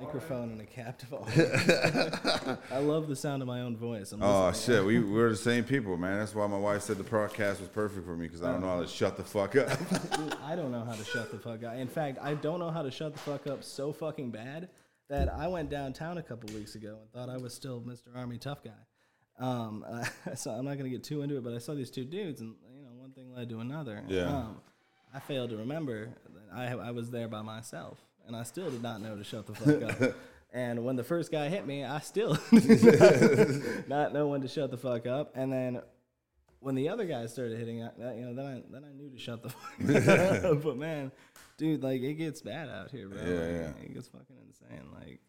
[0.00, 2.58] microphone and a captive audience.
[2.72, 4.12] I love the sound of my own voice.
[4.12, 6.18] I'm Oh shit, we we're the same people, man.
[6.18, 8.68] That's why my wife said the podcast was perfect for me because I don't know
[8.68, 9.68] how to shut the fuck up.
[10.44, 11.74] I don't know how to shut the fuck up.
[11.74, 14.68] In fact, I don't know how to shut the fuck up so fucking bad
[15.08, 18.16] that I went downtown a couple weeks ago and thought I was still Mr.
[18.16, 18.70] Army tough guy.
[19.38, 19.84] Um,
[20.34, 22.54] so I'm not gonna get too into it, but I saw these two dudes, and
[22.74, 24.04] you know, one thing led to another.
[24.08, 24.28] Yeah.
[24.28, 24.60] Um,
[25.12, 28.82] I failed to remember that I I was there by myself, and I still did
[28.82, 30.14] not know to shut the fuck up.
[30.52, 34.72] And when the first guy hit me, I still did not know when to shut
[34.72, 35.30] the fuck up.
[35.36, 35.80] And then
[36.58, 39.16] when the other guys started hitting, I- you know, then I then I knew to
[39.16, 40.62] shut the fuck up.
[40.64, 41.12] but man,
[41.56, 43.18] dude, like it gets bad out here, bro.
[43.22, 43.84] Yeah, Like, yeah.
[43.84, 44.88] It gets fucking insane.
[44.92, 45.20] Like,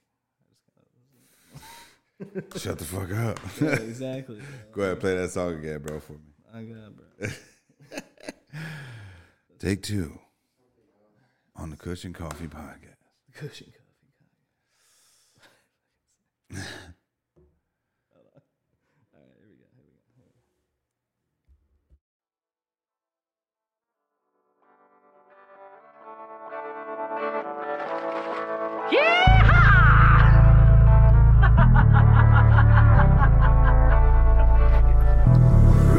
[2.59, 3.39] shut the fuck up.
[3.61, 4.39] yeah, exactly.
[4.71, 6.33] Go ahead, play that song again, bro, for me.
[6.51, 7.29] I got, bro.
[9.59, 10.17] Take two
[11.61, 12.95] on the Kush and Coffee Podcast.
[13.35, 13.85] Kush and coffee.
[18.11, 18.41] Hold on.
[19.13, 19.67] All right, here we go.
[19.77, 20.09] Here we go.
[20.09, 20.49] Here we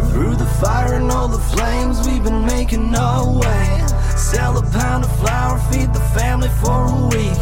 [0.03, 0.11] go.
[0.11, 3.87] Through the fire and all the flames, we've been making our way.
[4.17, 5.42] Sell a pound of flour, feed the
[6.15, 7.39] family for a week.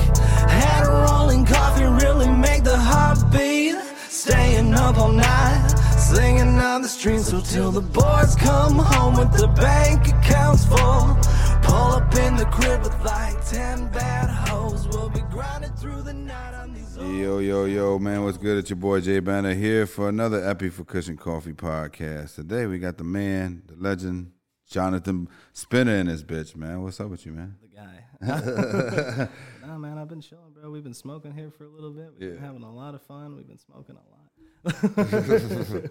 [0.49, 3.77] Had a rolling coffee, really make the heart beat.
[4.09, 5.69] Staying up all night,
[5.99, 11.17] singing on the streets so till the boys come home with the bank accounts full.
[11.63, 14.89] Pull up in the crib with like 10 bad hoes.
[14.89, 18.59] We'll be grinding through the night on these Yo, yo, yo, man, what's good?
[18.59, 22.35] It's your boy Jay Banner here for another Epi for Kush and Coffee podcast.
[22.35, 24.33] Today we got the man, the legend,
[24.71, 26.83] Jonathan Spinner in this bitch, man.
[26.83, 27.57] What's up with you, man?
[27.61, 29.29] The guy.
[29.67, 30.71] nah, man, I've been chilling, bro.
[30.71, 32.13] We've been smoking here for a little bit.
[32.19, 32.35] We've Yeah.
[32.37, 33.35] been having a lot of fun.
[33.37, 34.31] We've been smoking a lot.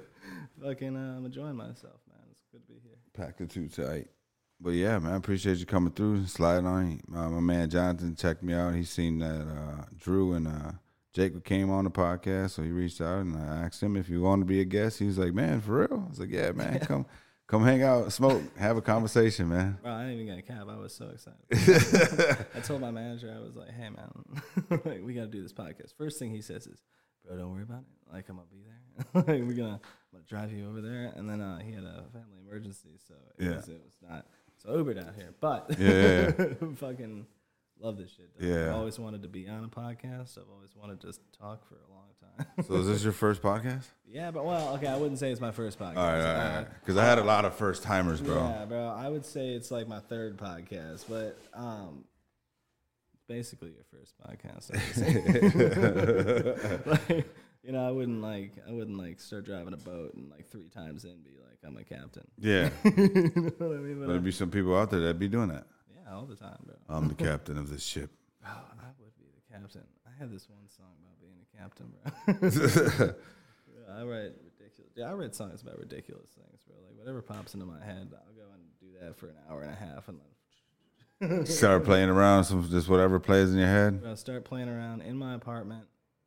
[0.64, 2.24] Fucking, uh, I'm enjoying myself, man.
[2.32, 2.96] It's good to be here.
[3.14, 4.08] Packed it too tight.
[4.62, 7.02] But yeah, man, I appreciate you coming through, sliding on.
[7.14, 8.76] Uh, my man Jonathan checked me out.
[8.76, 10.72] He seen that uh, Drew and uh,
[11.14, 14.18] Jacob came on the podcast, so he reached out and I asked him if he
[14.18, 15.00] wanted to be a guest.
[15.00, 17.06] He was like, "Man, for real?" I was like, "Yeah, man, come,
[17.50, 20.70] come hang out, smoke, have a conversation, man." Bro, I didn't even get a cab.
[20.70, 22.48] I was so excited.
[22.56, 24.12] I told my manager, I was like, hey, man,
[24.86, 25.94] like, we got to do this podcast.
[25.98, 26.82] First thing he says is,
[27.26, 28.14] bro, don't worry about it.
[28.14, 29.14] Like, I'm going to be there.
[29.14, 29.80] like, we're going to
[30.12, 31.12] gonna drive you over there.
[31.16, 33.56] And then uh, he had a family emergency, so it, Yeah.
[33.58, 34.26] was, it was not
[34.58, 35.34] so Ubered out here.
[35.40, 36.32] But Yeah,
[36.76, 37.26] fucking
[37.80, 38.30] love this shit.
[38.40, 38.68] Yeah.
[38.70, 40.38] I've always wanted to be on a podcast.
[40.38, 42.46] I've always wanted to just talk for a long time.
[42.68, 43.86] So is this your first podcast?
[44.08, 45.98] yeah, but well, okay, I wouldn't say it's my first podcast.
[45.98, 46.68] All right, all right, Uh, right.
[46.82, 48.36] Because I had a lot of first timers, bro.
[48.36, 48.88] Yeah, bro.
[48.88, 52.06] I would say it's like my third podcast, but um,
[53.28, 54.70] basically your first podcast.
[57.10, 57.28] Like,
[57.64, 60.70] you know, I wouldn't like I wouldn't like start driving a boat and like three
[60.70, 62.26] times in be like I'm a captain.
[62.38, 64.00] Yeah, you know what I mean?
[64.00, 65.68] But, there'd be some people out there that'd be doing that.
[66.12, 66.76] All the time, bro.
[66.90, 68.12] I'm the captain of this ship.
[68.42, 69.84] Bro, I would be the captain.
[70.08, 73.14] I had this one song about being a captain, bro.
[73.90, 74.92] Yeah, I write ridiculous.
[74.96, 76.76] Yeah, I write songs about ridiculous things, bro.
[76.88, 79.72] Like whatever pops into my head, I'll go and do that for an hour and
[79.72, 84.02] a half, and then Start playing around, some just whatever plays in your head.
[84.06, 85.84] I'll start playing around in my apartment,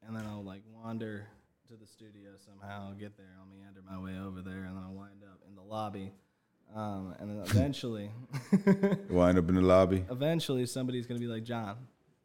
[0.06, 1.26] and then I'll like wander
[1.68, 2.88] to the studio somehow.
[2.88, 5.54] I'll get there, I'll meander my way over there, and then I'll wind up in
[5.54, 6.12] the lobby.
[6.74, 8.10] Um, and then eventually,
[9.10, 10.04] Wind up in the lobby.
[10.10, 11.76] eventually, somebody's gonna be like, "John,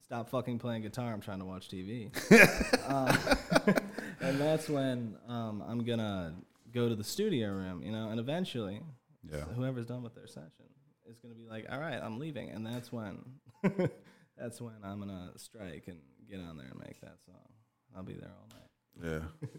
[0.02, 1.12] stop fucking playing guitar.
[1.12, 2.10] I'm trying to watch TV."
[2.90, 3.76] um,
[4.22, 6.36] and that's when um, I'm gonna
[6.74, 8.10] go to the studio room, you know.
[8.10, 8.82] And eventually,
[9.30, 9.42] Yeah.
[9.42, 10.66] whoever's done with their session
[11.10, 13.18] is gonna be like, "All right, I'm leaving," and that's when
[14.38, 17.36] that's when I'm gonna strike and get on there and make that song.
[17.96, 19.22] I'll be there all night.
[19.22, 19.50] Yeah.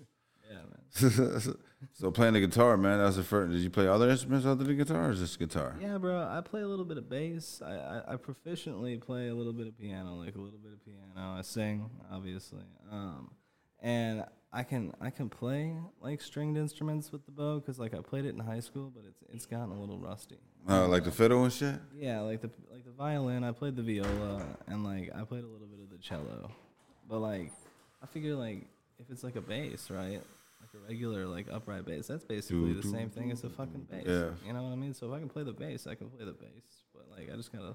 [0.48, 1.54] Yeah, man.
[1.92, 2.98] so playing the guitar, man.
[2.98, 3.52] That's the first.
[3.52, 5.76] Did you play other instruments other than guitar, or just guitar?
[5.80, 6.20] Yeah, bro.
[6.20, 7.60] I play a little bit of bass.
[7.64, 10.84] I, I, I proficiently play a little bit of piano, like a little bit of
[10.84, 11.38] piano.
[11.38, 12.64] I sing, obviously.
[12.90, 13.32] Um,
[13.80, 18.00] and I can I can play like stringed instruments with the bow because like I
[18.00, 20.38] played it in high school, but it's it's gotten a little rusty.
[20.68, 21.76] Uh, like the fiddle and shit.
[21.94, 23.44] Yeah, like the like the violin.
[23.44, 26.50] I played the viola, and like I played a little bit of the cello.
[27.08, 27.52] But like,
[28.02, 28.66] I figure like
[28.98, 30.22] if it's like a bass, right?
[30.74, 34.04] Like a regular like upright bass, that's basically the same thing as a fucking bass.
[34.06, 34.30] Yeah.
[34.46, 34.92] You know what I mean?
[34.94, 36.84] So if I can play the bass, I can play the bass.
[36.94, 37.74] But like, I just gotta,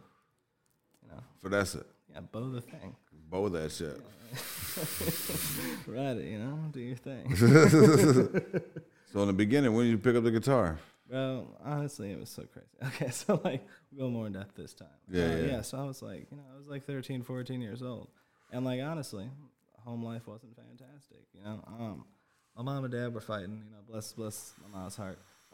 [1.02, 1.86] you know, So that's it.
[2.14, 2.96] yeah, bow the thing.
[3.30, 4.00] Bow that shit.
[5.88, 7.36] Ride it, you know, do your thing.
[9.12, 10.80] So in the beginning, when did you pick up the guitar?
[11.08, 12.68] Bro, honestly, it was so crazy.
[12.96, 14.88] Okay, so like, we'll go more in depth this time.
[15.08, 15.46] Yeah, Uh, yeah.
[15.46, 15.62] yeah.
[15.62, 18.08] So I was like, you know, I was like 13, 14 years old.
[18.52, 19.30] And like honestly,
[19.86, 21.20] home life wasn't fantastic.
[21.36, 22.06] You know, um,
[22.56, 23.64] my mom and dad were fighting.
[23.66, 25.20] You know, bless bless my mom's heart.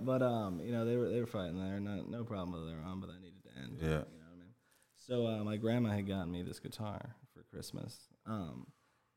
[0.00, 1.78] but um, you know, they were they were fighting there.
[1.80, 3.78] No no problem with their own, but that needed to end.
[3.80, 3.86] Yeah.
[3.86, 4.54] You know what I mean?
[4.96, 8.08] So uh, my grandma had gotten me this guitar for Christmas.
[8.26, 8.66] Um,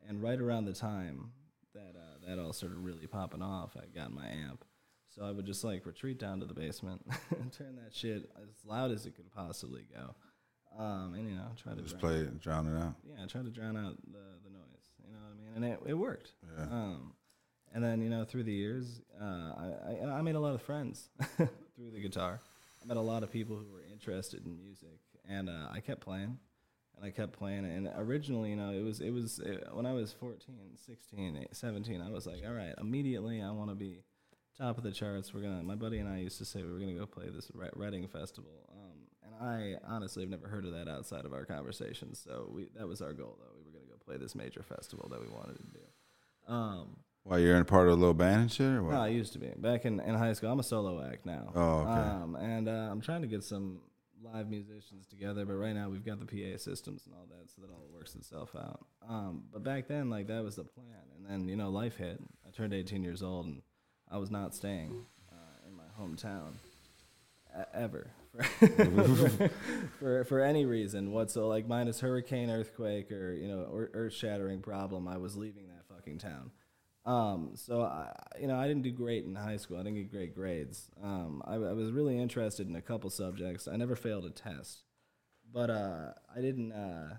[0.07, 1.31] and right around the time
[1.73, 4.65] that uh, that all started really popping off, I got my amp.
[5.15, 7.05] So I would just like retreat down to the basement
[7.37, 10.15] and turn that shit as loud as it could possibly go.
[10.77, 12.95] Um, and you know, try to Just play it, drown it out.
[13.03, 14.87] yeah, try to drown out the, the noise.
[15.05, 15.55] You know what I mean?
[15.55, 16.31] And it, it worked.
[16.57, 16.63] Yeah.
[16.63, 17.13] Um,
[17.73, 20.61] and then you know through the years, uh, I, I I made a lot of
[20.61, 22.41] friends through the guitar.
[22.81, 24.99] I met a lot of people who were interested in music,
[25.29, 26.37] and uh, I kept playing,
[26.97, 27.65] and I kept playing.
[27.65, 31.45] And originally, you know, it was it was uh when I was 14, 16, eh,
[31.51, 34.03] 17, I was like, all right, immediately I want to be
[34.57, 35.33] top of the charts.
[35.33, 35.63] We're gonna.
[35.63, 38.07] My buddy and I used to say we were gonna go play this Re- Reading
[38.07, 38.69] festival.
[38.71, 42.21] Um, and I honestly have never heard of that outside of our conversations.
[42.23, 43.60] So we that was our goal though.
[44.11, 46.53] Play this major festival that we wanted to do.
[46.53, 48.93] Um, Why you're in part of a little band and shit, or what?
[48.93, 50.51] no, I used to be back in, in high school.
[50.51, 51.51] I'm a solo act now.
[51.55, 51.91] Oh, okay.
[51.91, 53.79] Um, and uh, I'm trying to get some
[54.21, 57.61] live musicians together, but right now we've got the PA systems and all that, so
[57.61, 58.85] that all works itself out.
[59.07, 60.85] Um, but back then, like that was the plan,
[61.15, 62.19] and then you know life hit.
[62.45, 63.61] I turned 18 years old, and
[64.09, 66.55] I was not staying uh, in my hometown
[67.73, 69.49] ever for,
[69.99, 71.47] for for any reason whatsoever.
[71.49, 76.19] Like minus hurricane, earthquake, or you know, earth shattering problem, I was leaving that fucking
[76.19, 76.51] town.
[77.03, 79.77] Um, so I, you know, I didn't do great in high school.
[79.77, 80.89] I didn't get great grades.
[81.03, 83.67] Um, I, I was really interested in a couple subjects.
[83.67, 84.83] I never failed a test,
[85.51, 86.71] but uh, I didn't.
[86.71, 87.15] Uh,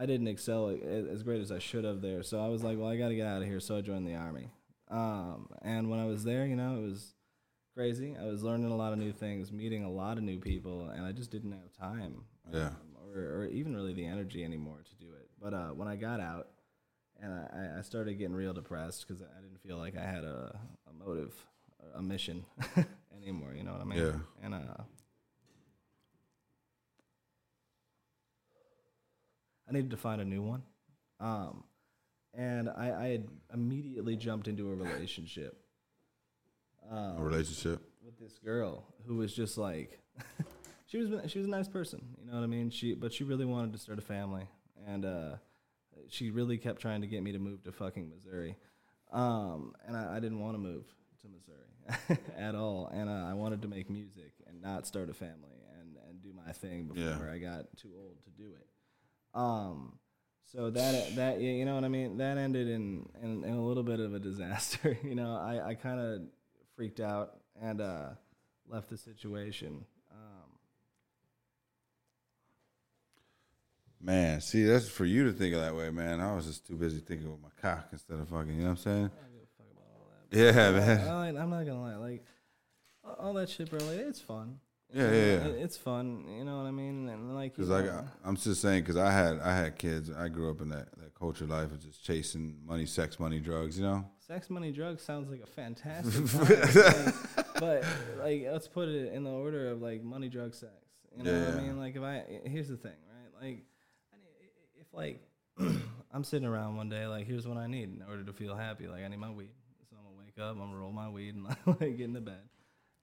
[0.00, 2.22] I didn't excel as great as I should have there.
[2.22, 3.58] So I was like, well, I got to get out of here.
[3.58, 4.48] So I joined the army.
[4.88, 7.14] Um, and when I was there, you know, it was
[7.78, 8.16] crazy.
[8.20, 11.06] I was learning a lot of new things, meeting a lot of new people, and
[11.06, 12.66] I just didn't have time, Yeah.
[12.66, 12.76] um,
[13.14, 15.30] or, or even really the energy anymore to do it.
[15.40, 16.48] But uh, when I got out,
[17.22, 20.58] and I, I started getting real depressed because I didn't feel like I had a,
[20.88, 21.32] a motive,
[21.94, 22.44] a mission
[23.16, 23.54] anymore.
[23.54, 23.98] You know what I mean?
[24.00, 24.12] Yeah.
[24.42, 24.82] And uh,
[29.68, 30.64] I needed to find a new one.
[31.20, 31.62] Um,
[32.34, 35.62] and I, I had immediately jumped into a relationship
[37.18, 37.80] A relationship.
[38.04, 40.00] with this girl who was just like
[40.86, 43.24] she was she was a nice person you know what i mean she but she
[43.24, 44.46] really wanted to start a family
[44.86, 45.32] and uh
[46.08, 48.56] she really kept trying to get me to move to fucking missouri
[49.12, 50.84] um and i, I didn't want to move
[51.22, 55.14] to missouri at all and uh, i wanted to make music and not start a
[55.14, 57.32] family and and do my thing before Yeah.
[57.32, 58.66] i got too old to do it
[59.34, 59.98] um
[60.50, 62.16] so that that you know what I mean.
[62.16, 64.96] That ended in in, in a little bit of a disaster.
[65.04, 66.22] you know, I, I kind of
[66.78, 68.10] freaked out and uh,
[68.68, 69.84] left the situation.
[70.12, 70.48] Um,
[74.00, 76.20] Man, see, that's for you to think of that way, man.
[76.20, 78.50] I was just too busy thinking with my cock instead of fucking.
[78.54, 78.96] You know what I'm saying?
[78.96, 80.38] I don't give a fuck about all that.
[80.38, 80.70] Yeah,
[81.26, 81.36] man.
[81.36, 82.24] I, I'm not gonna lie, like
[83.02, 83.80] all- all that shit, bro.
[83.80, 84.60] Like, it's fun.
[84.94, 85.20] Yeah, yeah, yeah.
[85.48, 86.26] it- it's fun.
[86.38, 87.08] You know what I mean?
[87.08, 87.86] And like, Because like
[88.24, 90.12] I'm just saying, because I had, I had kids.
[90.16, 93.76] I grew up in that, that culture life of just chasing money, sex, money, drugs.
[93.80, 94.04] You know?
[94.28, 96.26] Sex, money, drugs sounds like a fantastic
[96.74, 97.14] time.
[97.34, 97.84] like, but
[98.18, 100.72] like, let's put it in the order of like money, drugs, sex.
[101.16, 101.78] You know what I mean?
[101.78, 103.42] Like, if I here's the thing, right?
[103.42, 103.62] Like,
[104.78, 105.22] if like
[106.12, 108.86] I'm sitting around one day, like, here's what I need in order to feel happy.
[108.86, 109.50] Like, I need my weed,
[109.88, 112.42] so I'm gonna wake up, I'm gonna roll my weed, and like get into bed.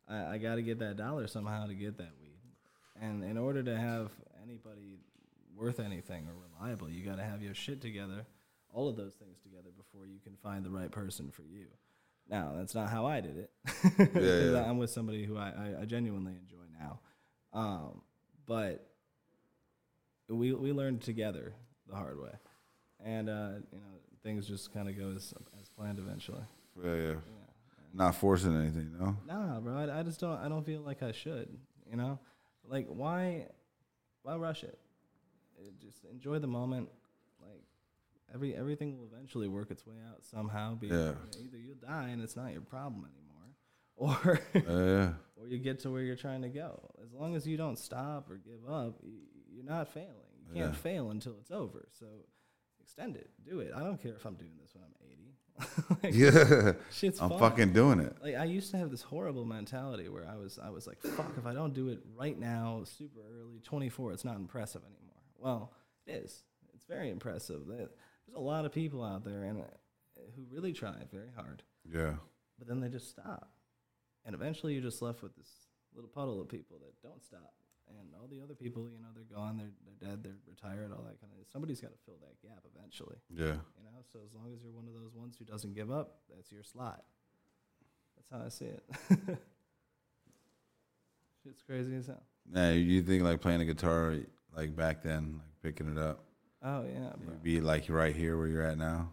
[0.07, 2.37] I, I got to get that dollar somehow to get that weed,
[3.01, 4.11] and in order to have
[4.43, 4.99] anybody
[5.57, 8.27] worth anything or reliable, you got to have your shit together,
[8.75, 11.65] all of those things together before you can find the right person for you.
[12.29, 13.51] Now, that's not how I did it.
[14.53, 14.69] yeah.
[14.69, 16.99] I'm with somebody who I, I, I genuinely enjoy now.
[17.53, 18.01] Um,
[18.45, 18.87] but
[20.27, 21.53] we we learned together
[21.87, 22.31] the hard way,
[23.03, 26.43] and uh, you know things just kind of go as, as planned eventually.
[26.83, 27.13] Yeah, yeah.
[27.93, 29.15] Not forcing anything, you know?
[29.25, 30.37] Nah, bro, I, I just don't.
[30.37, 31.47] I don't feel like I should.
[31.89, 32.19] You know,
[32.67, 33.45] like why,
[34.23, 34.77] why rush it?
[35.79, 36.89] Just enjoy the moment.
[37.41, 37.61] Like
[38.33, 40.75] every everything will eventually work its way out somehow.
[40.75, 41.13] Be Yeah.
[41.39, 43.53] either you'll die and it's not your problem anymore,
[43.95, 45.13] or yeah.
[45.41, 46.89] or you get to where you're trying to go.
[47.03, 48.99] As long as you don't stop or give up,
[49.53, 50.09] you're not failing.
[50.47, 50.79] You can't Yeah.
[50.79, 51.87] fail until it's over.
[51.99, 52.05] So
[52.81, 53.71] extend it, do it.
[53.75, 55.11] I don't care if I'm doing this when I'm 80.
[56.03, 56.73] Like, Yeah.
[56.91, 57.39] Shit's I'm fun.
[57.39, 58.15] fucking doing it.
[58.21, 61.31] Like I used to have this horrible mentality where I was I was like, fuck,
[61.37, 65.15] if I don't do it right now, super early, 24, it's not impressive anymore.
[65.37, 65.71] Well,
[66.05, 66.43] it is.
[66.73, 67.61] It's very impressive.
[67.67, 67.89] There-
[68.27, 69.63] There's a lot of people out there and uh,
[70.35, 72.15] who really try very hard, Yeah.
[72.57, 73.49] but then they just stop,
[74.25, 75.49] and eventually you're just left with this
[75.93, 77.53] little puddle of people that don't stop
[77.87, 81.03] and all the other people, you know, they're gone, they're they're dead, they're retired, all
[81.03, 81.45] that kind of.
[81.51, 83.61] Somebody's got to fill that gap eventually, Yeah.
[83.77, 84.01] you know.
[84.11, 86.63] So as long as you're one of those ones who doesn't give up, that's your
[86.63, 87.03] slot.
[88.17, 88.83] That's how I see it.
[91.47, 92.23] It's crazy as hell.
[92.51, 94.15] Now, you think like playing the guitar
[94.55, 96.23] like back then, like picking it up,
[96.67, 97.33] Oh yeah, bro.
[97.33, 99.09] you'd be like right here where you're at now.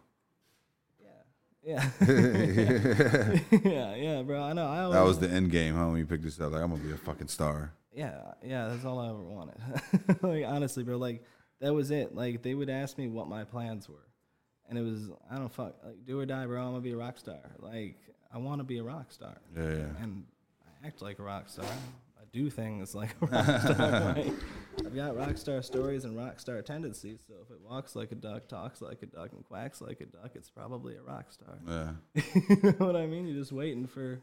[1.64, 2.00] Yeah, yeah,
[3.62, 4.42] yeah, yeah, bro.
[4.42, 4.66] I know.
[4.66, 5.86] I always, That was the end game, huh?
[5.88, 7.72] When you picked this up, like I'm gonna be a fucking star.
[7.94, 9.56] Yeah, yeah, that's all I ever wanted.
[10.22, 11.22] like honestly, bro, like
[11.60, 12.14] that was it.
[12.14, 14.08] Like they would ask me what my plans were,
[14.68, 16.60] and it was I don't fuck like do or die, bro.
[16.62, 17.38] I'm gonna be a rock star.
[17.58, 17.96] Like
[18.32, 20.02] I want to be a rock star, Yeah, yeah.
[20.02, 20.24] and
[20.82, 21.66] I act like a rock star.
[22.32, 23.90] Do things like a rock star.
[24.14, 24.32] right?
[24.78, 27.20] I've got rock star stories and rock star tendencies.
[27.26, 30.06] So if it walks like a duck, talks like a duck, and quacks like a
[30.06, 31.58] duck, it's probably a rock star.
[31.66, 32.22] Yeah.
[32.48, 33.26] you know what I mean?
[33.26, 34.20] You're just waiting for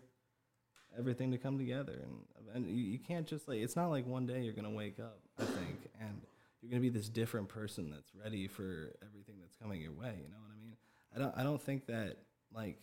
[0.97, 4.25] everything to come together, and, and you, you can't just like it's not like one
[4.25, 6.21] day you're gonna wake up, I think, and
[6.61, 10.15] you're gonna be this different person that's ready for everything that's coming your way.
[10.17, 10.75] You know what I mean?
[11.15, 12.17] I don't I don't think that
[12.53, 12.81] like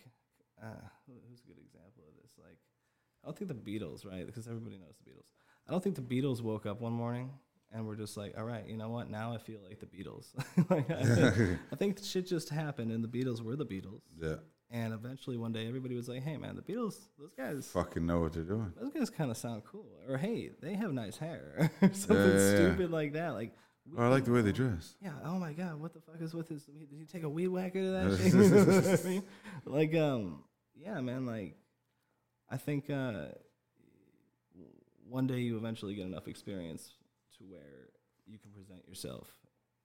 [0.63, 2.33] uh, who's a good example of this?
[2.39, 2.59] Like
[3.27, 4.25] I don't think the Beatles, right?
[4.25, 5.25] Because everybody knows the Beatles.
[5.69, 7.31] I don't think the Beatles woke up one morning
[7.73, 9.11] and were just like, all right, you know what?
[9.11, 10.27] Now I feel like the Beatles.
[10.71, 14.03] like, I, think, I think shit just happened, and the Beatles were the Beatles.
[14.23, 14.37] Yeah.
[14.71, 18.21] And eventually one day everybody was like, hey man, the Beatles, those guys, Fucking know
[18.21, 18.73] what they're doing.
[18.81, 19.87] those guys kind of sound cool.
[20.09, 21.71] Or hey, they have nice hair.
[21.83, 22.55] or something Yeah, yeah, yeah.
[22.57, 23.31] stupid like that.
[23.35, 23.53] Like,
[23.97, 24.95] Or I like the way they dress.
[25.01, 26.65] yeah, oh my god, what the fuck is with his?
[26.65, 28.33] Did he take a weed whacker to that shit?
[28.35, 29.23] You know what I mean?
[29.67, 30.43] Like, um,
[30.77, 31.27] yeah, man.
[31.27, 31.57] Like,
[32.51, 33.27] I think uh,
[35.09, 36.91] one day you eventually get enough experience
[37.39, 37.91] to where
[38.27, 39.29] you can present yourself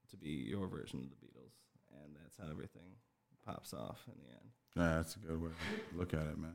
[0.10, 1.54] to be your version of the Beatles,
[2.04, 2.96] and that's how everything
[3.46, 4.50] pops off in the end.
[4.76, 6.54] Yeah, that's a good way to look at it, man.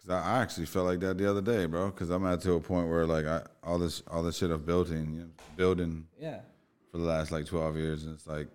[0.00, 1.90] Cause I, I actually felt like that the other day, bro.
[1.90, 4.64] Cause I'm at to a point where like I all this all this shit I've
[4.64, 6.40] built in, you know, building Yeah,
[6.92, 8.46] for the last like 12 years, and it's like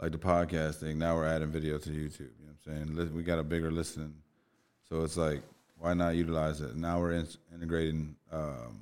[0.00, 0.98] like the podcast thing.
[0.98, 2.20] Now we're adding video to YouTube.
[2.40, 3.14] You know what I'm saying?
[3.14, 4.14] We got a bigger listening,
[4.92, 5.42] so it's like
[5.78, 6.76] why not utilize it?
[6.76, 8.80] Now we're in, integrating um,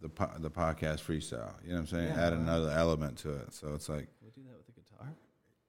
[0.00, 1.52] the po- the podcast freestyle.
[1.64, 2.08] You know what I'm saying?
[2.08, 2.40] Yeah, Add right.
[2.40, 3.54] another element to it.
[3.54, 5.14] So it's like, can we do that with the guitar?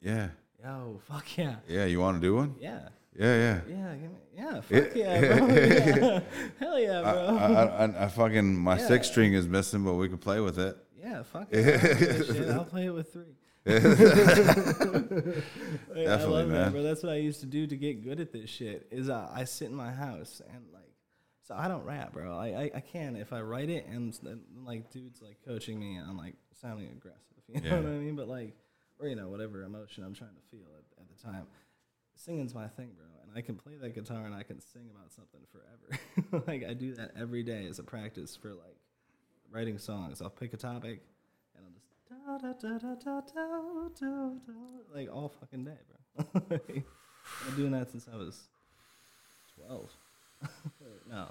[0.02, 0.28] yeah,
[0.68, 1.86] Oh fuck yeah, yeah.
[1.86, 2.56] You want to do one?
[2.60, 2.90] yeah.
[3.16, 3.60] Yeah, yeah.
[3.70, 5.48] Yeah, give me, yeah, fuck yeah, bro.
[6.10, 6.20] Yeah.
[6.60, 7.38] Hell yeah, bro.
[7.38, 8.88] I, I, I fucking my Yeah.
[8.88, 10.76] six string is missing, but we can play with it.
[11.00, 11.58] Yeah, fuck it.
[11.84, 12.50] I'll, do that shit.
[12.50, 13.36] I'll play it with three.
[15.94, 16.52] Hey, I love man.
[16.54, 16.84] that, bro.
[16.84, 18.88] That's what I used to do to get good at this shit.
[18.92, 20.92] Is uh, I sit in my house and like,
[21.48, 22.36] so I don't rap, bro.
[22.38, 25.96] I, I, I can if I write it and then, like dudes like coaching me
[25.96, 27.20] and I'm like sounding aggressive.
[27.54, 27.76] You know Yeah.
[27.82, 28.16] what I mean?
[28.16, 28.54] But like,
[29.00, 31.46] or you know whatever emotion I'm trying to feel at, at the time.
[32.16, 35.12] Singing's my thing, bro, and I can play that guitar and I can sing about
[35.12, 36.44] something forever.
[36.48, 38.78] like I do that every day as a practice for like
[39.52, 40.22] writing songs.
[40.22, 41.02] I'll pick a topic
[41.56, 41.88] and I'll just
[44.94, 45.78] like all fucking day,
[46.16, 46.42] bro.
[46.50, 46.50] I've
[47.48, 48.42] been doing that since I was
[49.68, 49.92] 12.
[51.10, 51.28] no,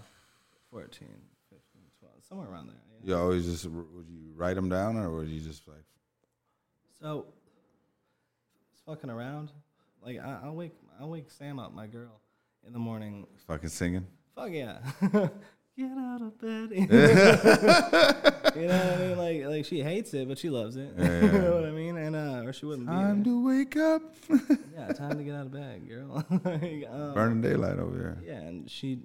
[0.70, 1.08] 14,
[1.50, 2.76] 15, 12, somewhere around there.
[3.02, 5.84] You, you always just, would you write them down or would you just like.
[7.00, 7.26] So,
[8.72, 9.50] it's fucking around.
[10.02, 12.20] Like, I, I'll, wake, I'll wake Sam up, my girl,
[12.66, 13.26] in the morning.
[13.46, 14.06] Fucking singing?
[14.34, 14.78] Fuck yeah
[15.88, 16.70] get out of bed.
[18.56, 19.18] you know what I mean?
[19.18, 20.92] Like, like she hates it, but she loves it.
[20.96, 21.96] Yeah, you know what I mean?
[21.96, 22.92] And uh, or she wouldn't be.
[22.92, 24.02] Time to wake up.
[24.74, 26.24] Yeah, time to get out of bed, girl.
[26.44, 28.18] like, um, Burning daylight over here.
[28.24, 29.00] Yeah, and she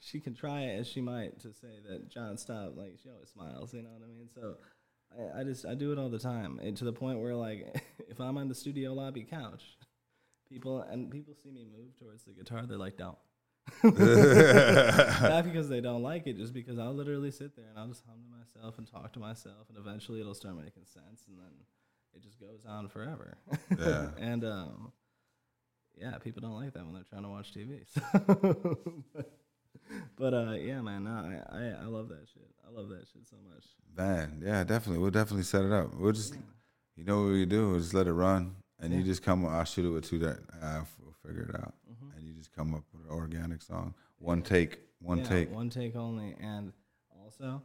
[0.00, 2.76] she can try as she might to say that John stop.
[2.76, 4.28] Like she always smiles, you know what I mean.
[4.34, 4.56] So
[5.12, 7.82] I, I just I do it all the time, and to the point where like
[8.08, 9.64] if I'm on the studio lobby couch,
[10.48, 13.18] people and people see me move towards the guitar, they're like, don't.
[13.82, 18.02] Not because they don't like it, just because I'll literally sit there and I'll just
[18.08, 21.52] hum to myself and talk to myself, and eventually it'll start making sense, and then
[22.14, 23.36] it just goes on forever.
[23.78, 24.08] Yeah.
[24.18, 24.92] and um,
[25.96, 27.80] yeah, people don't like that when they're trying to watch TV.
[27.88, 28.78] So
[30.16, 32.48] but uh, yeah, man, no, I, I I love that shit.
[32.66, 33.64] I love that shit so much.
[33.96, 35.00] Man, yeah, definitely.
[35.02, 35.94] We'll definitely set it up.
[35.94, 36.36] We'll just,
[36.96, 37.70] you know what we do?
[37.70, 39.44] We'll just let it run, and you just come.
[39.46, 40.18] I'll shoot it with two.
[40.18, 40.84] That uh,
[41.28, 42.16] figure it out, Mhm.
[42.16, 43.94] and you just come up with an organic song.
[44.18, 45.50] One take, one Yeah, take.
[45.52, 46.72] one take only, and
[47.22, 47.62] also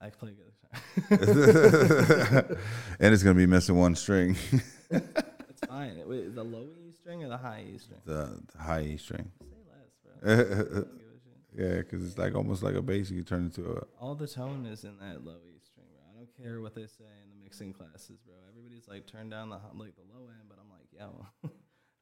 [0.00, 0.70] I play guitar.
[3.00, 4.36] and it's gonna be missing one string,
[4.90, 6.00] it's fine.
[6.06, 8.00] Wait, the low E string or the high E string?
[8.04, 9.30] the, the high E string.
[9.40, 10.32] Say less, bro.
[10.32, 11.58] I don't give a shit.
[11.58, 13.10] Yeah, because it's like almost like a bass.
[13.10, 13.86] You turn into a.
[14.00, 16.02] All the tone is in that low E string, bro.
[16.12, 18.34] I don't care what they say in the mixing classes, bro.
[18.48, 21.26] Everybody's like, turn down the like the low end, but I'm like, yo,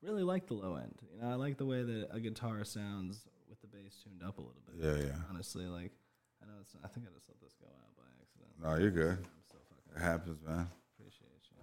[0.03, 0.95] really like the low end.
[1.13, 4.39] You know, I like the way that a guitar sounds with the bass tuned up
[4.39, 4.85] a little bit.
[4.85, 5.19] Yeah, yeah.
[5.31, 5.93] Honestly, like
[6.43, 6.75] I know it's.
[6.85, 8.51] I think I just let this go out by accident.
[8.63, 9.19] No, you're good.
[9.19, 9.97] I'm so fucking.
[9.97, 10.69] It happens, man.
[10.99, 11.63] Appreciate you.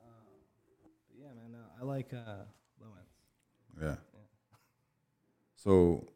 [0.00, 0.30] Um,
[1.08, 1.52] but yeah, man.
[1.52, 2.44] No, I like uh,
[2.80, 3.14] low ends.
[3.80, 3.96] Yeah.
[5.56, 6.06] So,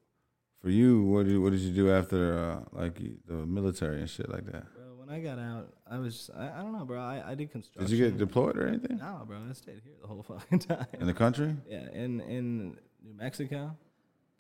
[0.63, 4.09] for you, what did you, what did you do after uh, like the military and
[4.09, 4.65] shit like that?
[4.75, 6.17] Bro, when I got out, I was.
[6.17, 7.01] Just, I, I don't know, bro.
[7.01, 7.91] I, I did construction.
[7.91, 9.39] Did you get deployed or anything No, bro.
[9.49, 10.87] I stayed here the whole fucking time.
[11.01, 11.55] in the country?
[11.69, 13.77] Yeah, in in New Mexico,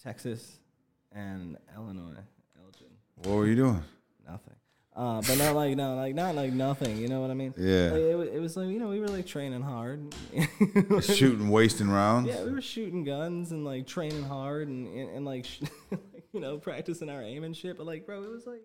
[0.02, 0.58] Texas,
[1.12, 2.20] and Illinois,
[2.62, 2.88] Elgin.
[3.16, 3.82] What were you doing?
[4.26, 4.54] Nothing.
[4.96, 6.96] Uh, but not like no, like not like nothing.
[6.98, 7.52] You know what I mean?
[7.56, 7.90] Yeah.
[7.90, 10.14] Like, it, it was like you know we were like training hard.
[11.02, 12.28] Shooting, wasting rounds.
[12.28, 16.24] Yeah, we were shooting guns and like training hard and and, and like, sh- like
[16.32, 17.76] you know practicing our aim and shit.
[17.76, 18.62] But like, bro, it was like,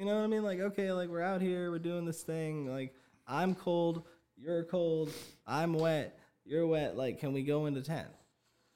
[0.00, 0.42] you know what I mean?
[0.42, 2.66] Like, okay, like we're out here, we're doing this thing.
[2.66, 2.94] Like,
[3.26, 4.04] I'm cold,
[4.34, 5.12] you're cold,
[5.46, 6.96] I'm wet, you're wet.
[6.96, 8.08] Like, can we go into tent?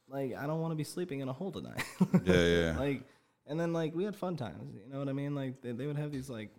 [0.07, 1.83] Like, I don't want to be sleeping in a hole tonight.
[2.25, 2.77] Yeah, yeah.
[2.79, 3.05] like,
[3.47, 4.75] and then like we had fun times.
[4.75, 5.35] You know what I mean?
[5.35, 6.51] Like they, they would have these like,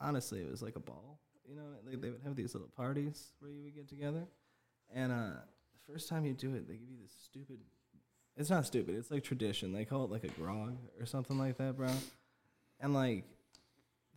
[0.00, 1.20] honestly, it was like a ball.
[1.48, 4.24] You know, they, they would have these little parties where you would get together,
[4.92, 5.38] and uh,
[5.72, 7.58] the first time you do it, they give you this stupid.
[8.36, 8.96] It's not stupid.
[8.96, 9.72] It's like tradition.
[9.72, 11.90] They call it like a grog or something like that, bro.
[12.80, 13.24] And like,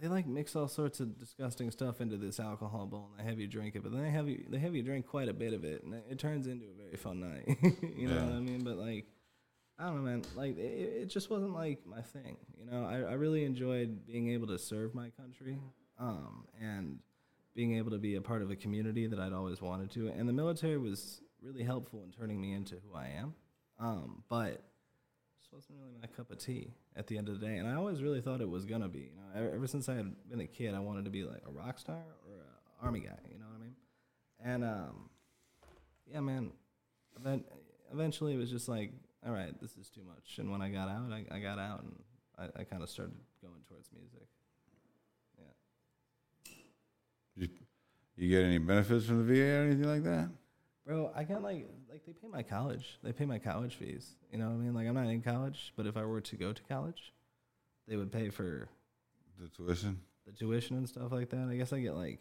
[0.01, 3.39] they like mix all sorts of disgusting stuff into this alcohol bowl, and they have
[3.39, 3.83] you drink it.
[3.83, 5.93] But then they have you they have you drink quite a bit of it, and
[6.09, 7.45] it, turns into a very fun night.
[7.95, 8.25] you know Yeah.
[8.25, 8.63] what I mean?
[8.63, 9.05] But like,
[9.79, 10.23] I don't know, man.
[10.35, 10.61] Like, it,
[11.03, 12.37] it just wasn't like my thing.
[12.59, 15.57] You know, I, I really enjoyed being able to serve my country,
[15.99, 16.99] um, and
[17.55, 20.07] being able to be a part of a community that I'd always wanted to.
[20.07, 23.35] And the military was really helpful in turning me into who I am.
[23.79, 24.63] Um, but
[25.53, 27.57] wasn't really my cup of tea at the end of the day.
[27.57, 28.99] And I always really thought it was gonna be.
[28.99, 31.43] You know, ever, ever since I had been a kid, I wanted to be like
[31.47, 33.19] a rock star or an army guy.
[33.31, 33.75] You know what I mean?
[34.43, 35.09] And um,
[36.11, 36.51] yeah, man.
[37.23, 37.43] Then
[37.91, 38.91] eventually it was just like,
[39.25, 40.39] all right, this is too much.
[40.39, 41.95] And when I got out, I, I got out and
[42.37, 44.27] I, I kind of started going towards music.
[45.37, 46.53] Yeah.
[47.35, 47.49] You,
[48.15, 50.29] you get any benefits from the VA or anything like that?
[50.85, 52.97] Bro, I got like like they pay my college.
[53.03, 54.15] They pay my college fees.
[54.31, 54.73] You know what I mean?
[54.73, 57.13] Like I'm not in college, but if I were to go to college,
[57.87, 58.67] they would pay for
[59.39, 59.99] The tuition?
[60.25, 61.47] the tuition and stuff like that.
[61.49, 62.19] I guess I get like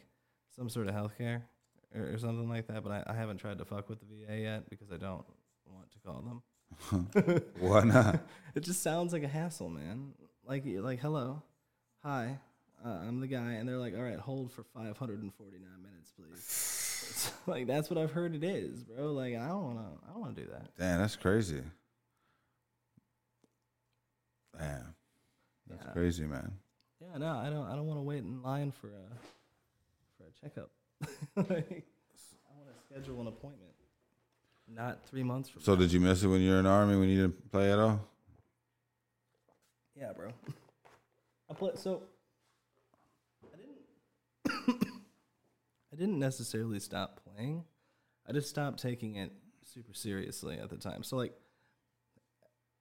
[0.54, 1.46] some sort of health care
[1.94, 4.38] or, or something like that, but I, I haven't tried to fuck with the VA
[4.40, 5.24] yet because I don't
[5.66, 6.42] want to call them.
[7.60, 8.20] Why not?
[8.54, 10.12] It just sounds like a hassle, man.
[10.46, 11.42] Like like, hello,
[12.02, 12.38] hi,
[12.84, 16.81] uh, I'm the guy, and they're like, all right, hold for 549 minutes, please.
[17.10, 19.12] It's like that's what I've heard it is, bro.
[19.12, 20.68] Like I don't wanna, I don't wanna do that.
[20.78, 21.62] Damn, that's crazy.
[24.58, 24.94] Damn,
[25.68, 25.92] that's Yeah.
[25.92, 26.52] crazy, man.
[27.00, 29.16] Yeah, no, I don't, I don't want to wait in line for a,
[30.16, 30.70] for a checkup.
[31.36, 31.48] like,
[32.46, 33.72] I want to schedule an appointment,
[34.68, 35.62] not three months from.
[35.62, 37.72] So did you miss it when you were in the army when you didn't play
[37.72, 38.00] at all?
[39.98, 40.30] Yeah, bro.
[41.50, 42.02] I play so.
[43.52, 44.86] I didn't.
[45.92, 47.64] I didn't necessarily stop playing.
[48.26, 49.32] I just stopped taking it
[49.64, 51.02] super seriously at the time.
[51.02, 51.34] So like,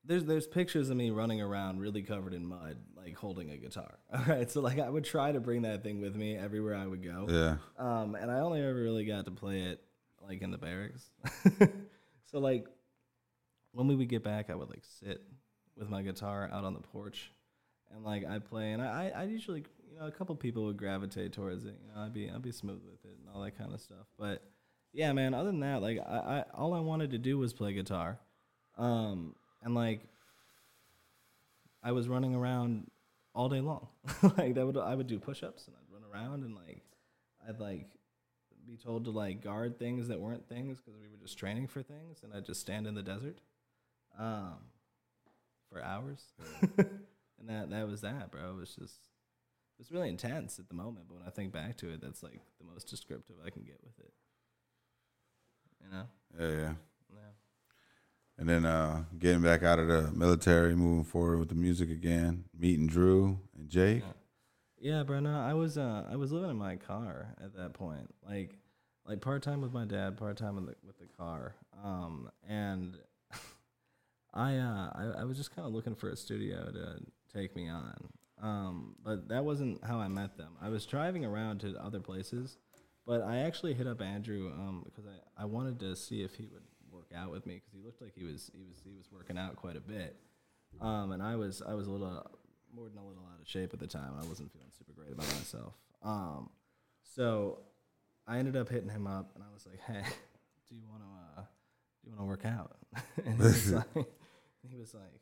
[0.03, 3.99] there's there's pictures of me running around really covered in mud, like holding a guitar.
[4.13, 6.87] All right, so like I would try to bring that thing with me everywhere I
[6.87, 7.27] would go.
[7.29, 7.57] Yeah.
[7.77, 9.83] Um, and I only ever really got to play it
[10.25, 11.09] like in the barracks.
[12.31, 12.65] so like
[13.73, 15.21] when we would get back, I would like sit
[15.77, 17.31] with my guitar out on the porch,
[17.93, 21.33] and like I'd play, and I I usually you know a couple people would gravitate
[21.33, 21.75] towards it.
[21.81, 24.07] You know, I'd be I'd be smooth with it and all that kind of stuff.
[24.17, 24.41] But
[24.93, 25.33] yeah, man.
[25.33, 28.19] Other than that, like I, I all I wanted to do was play guitar,
[28.77, 30.01] um, and like
[31.83, 32.89] I was running around
[33.33, 33.87] all day long.
[34.37, 36.83] like that would I would do push-ups and I'd run around and like
[37.47, 37.87] I'd like
[38.67, 41.81] be told to like guard things that weren't things because we were just training for
[41.81, 43.39] things and I'd just stand in the desert
[44.19, 44.57] um
[45.69, 46.21] for hours.
[46.77, 48.51] and that that was that, bro.
[48.51, 49.10] It was just
[49.81, 52.39] was really intense at the moment, but when I think back to it, that's like
[52.59, 54.13] the most descriptive I can get with it.
[55.81, 56.03] You know?
[56.39, 56.73] Yeah, yeah.
[57.11, 57.31] Yeah.
[58.37, 62.43] And then uh, getting back out of the military, moving forward with the music again,
[62.55, 64.03] meeting Drew and Jake.
[64.79, 65.19] Yeah, bro.
[65.19, 68.59] No, I was uh, I was living in my car at that point, like
[69.07, 71.55] like part time with my dad, part time with the, with the car.
[71.83, 72.97] Um, and
[74.33, 76.99] I uh, I, I was just kind of looking for a studio to
[77.35, 78.09] take me on.
[78.41, 80.53] Um, but that wasn't how I met them.
[80.61, 82.57] I was driving around to other places,
[83.05, 86.47] but I actually hit up Andrew um, because I, I wanted to see if he
[86.47, 89.11] would work out with me because he looked like he was he was he was
[89.11, 90.15] working out quite a bit.
[90.79, 92.25] Um, and I was I was a little
[92.73, 94.13] more than a little out of shape at the time.
[94.19, 95.73] I wasn't feeling super great about myself.
[96.03, 96.49] Um,
[97.03, 97.59] so
[98.27, 100.03] I ended up hitting him up, and I was like, "Hey,
[100.69, 101.45] do you want to uh,
[102.03, 102.77] do you want to work out?"
[103.25, 104.07] and he was like,
[104.69, 105.20] he was like,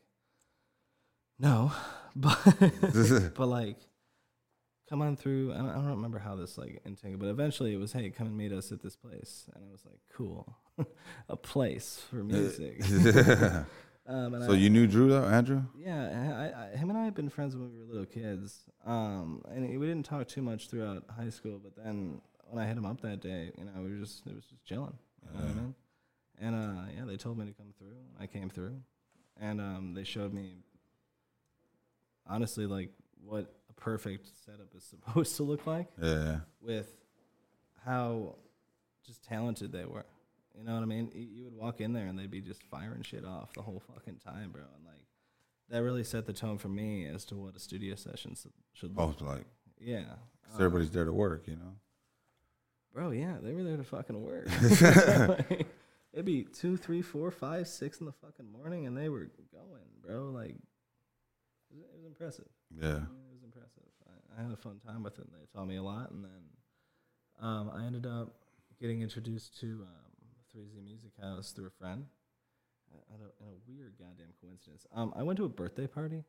[1.39, 1.71] No,
[2.15, 2.38] but
[3.36, 3.78] but like,
[4.89, 5.54] come on through.
[5.54, 8.28] I don't, I don't remember how this like entangled, but eventually it was, hey, come
[8.28, 10.58] and meet us at this place, and I was like, cool,
[11.30, 12.84] a place for music.
[14.08, 15.63] um, and so I, you knew Drew though, Andrew?
[15.78, 18.65] yeah, I, I, him and I had been friends when we were little kids.
[18.86, 22.78] Um, and we didn't talk too much throughout high school, but then when I hit
[22.78, 24.97] him up that day, you know, we were just it was just chilling.
[25.23, 25.75] You know what I mean?
[26.41, 27.97] And uh, yeah, they told me to come through.
[28.19, 28.80] I came through,
[29.39, 30.63] and um, they showed me
[32.30, 32.92] honestly like
[33.24, 36.39] what a perfect setup is supposed to look like Yeah.
[36.62, 36.94] with
[37.86, 38.36] how
[39.06, 40.06] just talented they were.
[40.58, 41.12] You know what I mean?
[41.13, 44.18] You would walk in there and they'd be just firing shit off the whole fucking
[44.18, 44.62] time, bro.
[44.76, 45.02] And like
[45.70, 48.36] that really set the tone for me as to what a studio session
[48.74, 49.18] should look.
[49.18, 49.46] Both like
[49.80, 50.04] Yeah,
[50.44, 51.76] 'cause everybody's there to work, you know.
[52.94, 53.12] bro.
[53.12, 54.48] Yeah, they were there to fucking work.
[55.30, 55.68] Like,
[56.13, 59.86] it'd be two, three, four, five, six in the fucking morning, and they were going,
[60.02, 60.32] bro.
[60.32, 60.56] Like
[61.72, 62.48] it was, it was impressive.
[62.70, 63.04] Yeah.
[63.06, 63.84] It was impressive.
[64.08, 65.28] I, I had a fun time with it.
[65.32, 66.44] They taught me a lot, and then
[67.42, 68.34] um, I ended up
[68.80, 72.06] getting introduced to um, 3Z Music House through a friend.
[73.14, 74.88] At a, in a weird goddamn coincidence.
[74.96, 76.24] Um, I went to a birthday party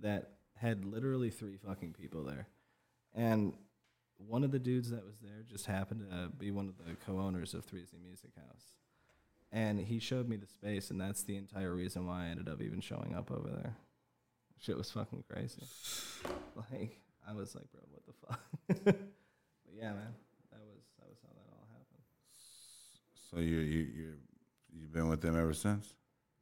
[0.00, 2.46] that had literally three fucking people there,
[3.14, 3.52] and
[4.16, 7.52] one of the dudes that was there just happened to be one of the co-owners
[7.54, 8.74] of 3Z Music House,
[9.50, 12.62] and he showed me the space, and that's the entire reason why I ended up
[12.62, 13.76] even showing up over there.
[14.60, 15.62] Shit was fucking crazy.
[16.70, 18.40] Like I was like, bro, what the fuck?
[18.84, 20.14] but yeah, man,
[20.50, 22.04] that was that was how that all happened.
[23.30, 24.12] So you you you
[24.72, 25.94] you've been with them ever since?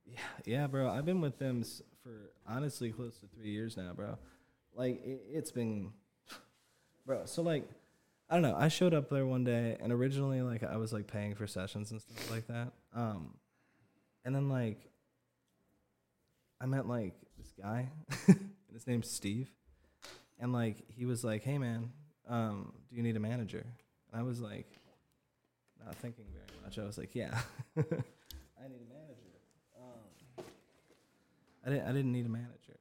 [0.04, 0.88] Yeah, yeah, bro.
[0.88, 1.64] I've been with them
[2.02, 4.18] for honestly close to three years now, bro.
[4.74, 5.92] Like it, it's been,
[7.06, 7.22] bro.
[7.26, 7.68] So like,
[8.28, 8.56] I don't know.
[8.56, 11.90] I showed up there one day, and originally like I was like paying for sessions
[11.90, 12.72] and stuff like that.
[12.94, 13.34] Um,
[14.24, 14.91] and then like,
[16.62, 17.88] I met like this guy,
[18.28, 18.38] and
[18.72, 19.50] his name's Steve,
[20.38, 21.90] and like he was like, "Hey man,
[22.28, 23.66] um, do you need a manager?"
[24.12, 24.70] And I was like,
[25.84, 26.78] not thinking very much.
[26.78, 27.36] I was like, "Yeah,
[27.76, 27.80] I
[28.68, 29.32] need a manager."
[29.76, 30.44] Um,
[31.66, 31.88] I didn't.
[31.88, 32.78] I didn't need a manager.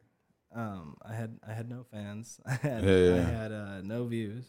[0.54, 1.39] Um, I had.
[1.48, 2.39] I had no fans.
[2.46, 2.84] I had.
[2.84, 3.15] Yeah, yeah.
[3.15, 4.46] I had uh, no views.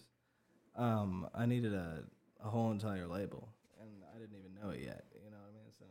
[0.76, 2.02] Um, I needed a
[2.44, 3.48] a whole entire label,
[3.80, 5.04] and I didn't even know it yet.
[5.24, 5.72] You know what I mean?
[5.78, 5.84] So,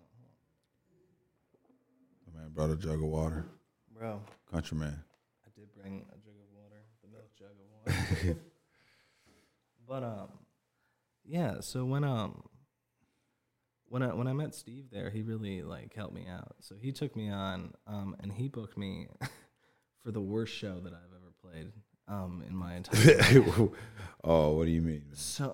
[2.27, 3.45] The man brought a jug of water.
[3.97, 5.03] bro, Countryman.
[5.45, 8.37] I did bring a jug of water, the milk jug of water.
[9.87, 10.29] but um,
[11.25, 11.61] yeah.
[11.61, 12.43] So when um,
[13.91, 16.55] when I when I met Steve there, he really like helped me out.
[16.59, 19.07] So he took me on, um, and he booked me
[20.03, 21.71] for the worst show that I've ever played,
[22.07, 23.41] um, in my entire.
[23.41, 23.69] life.
[24.23, 25.03] oh, what do you mean?
[25.07, 25.15] man?
[25.15, 25.53] So,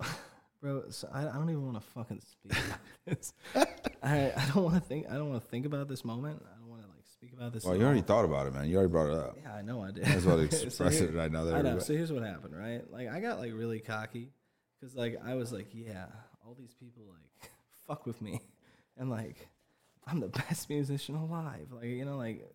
[0.60, 3.32] bro, so I, I don't even want to fucking speak about this.
[4.02, 5.06] I I don't want to think.
[5.10, 6.40] I don't want to think about this moment.
[6.46, 6.67] I don't want to like
[7.18, 7.64] speak about this.
[7.64, 8.68] Well, you already thought about it, man.
[8.68, 9.36] You already brought it up.
[9.42, 10.04] Yeah, I know I did.
[10.04, 11.44] Might as well So express here- it right now.
[11.44, 11.78] That I know.
[11.78, 12.82] So here's what happened, right?
[12.90, 14.30] Like I got like really cocky
[14.80, 16.06] because like I was like, yeah,
[16.46, 17.50] all these people like
[17.86, 18.40] fuck with me,
[18.96, 19.48] and like
[20.06, 21.68] I'm the best musician alive.
[21.72, 22.48] Like you know, like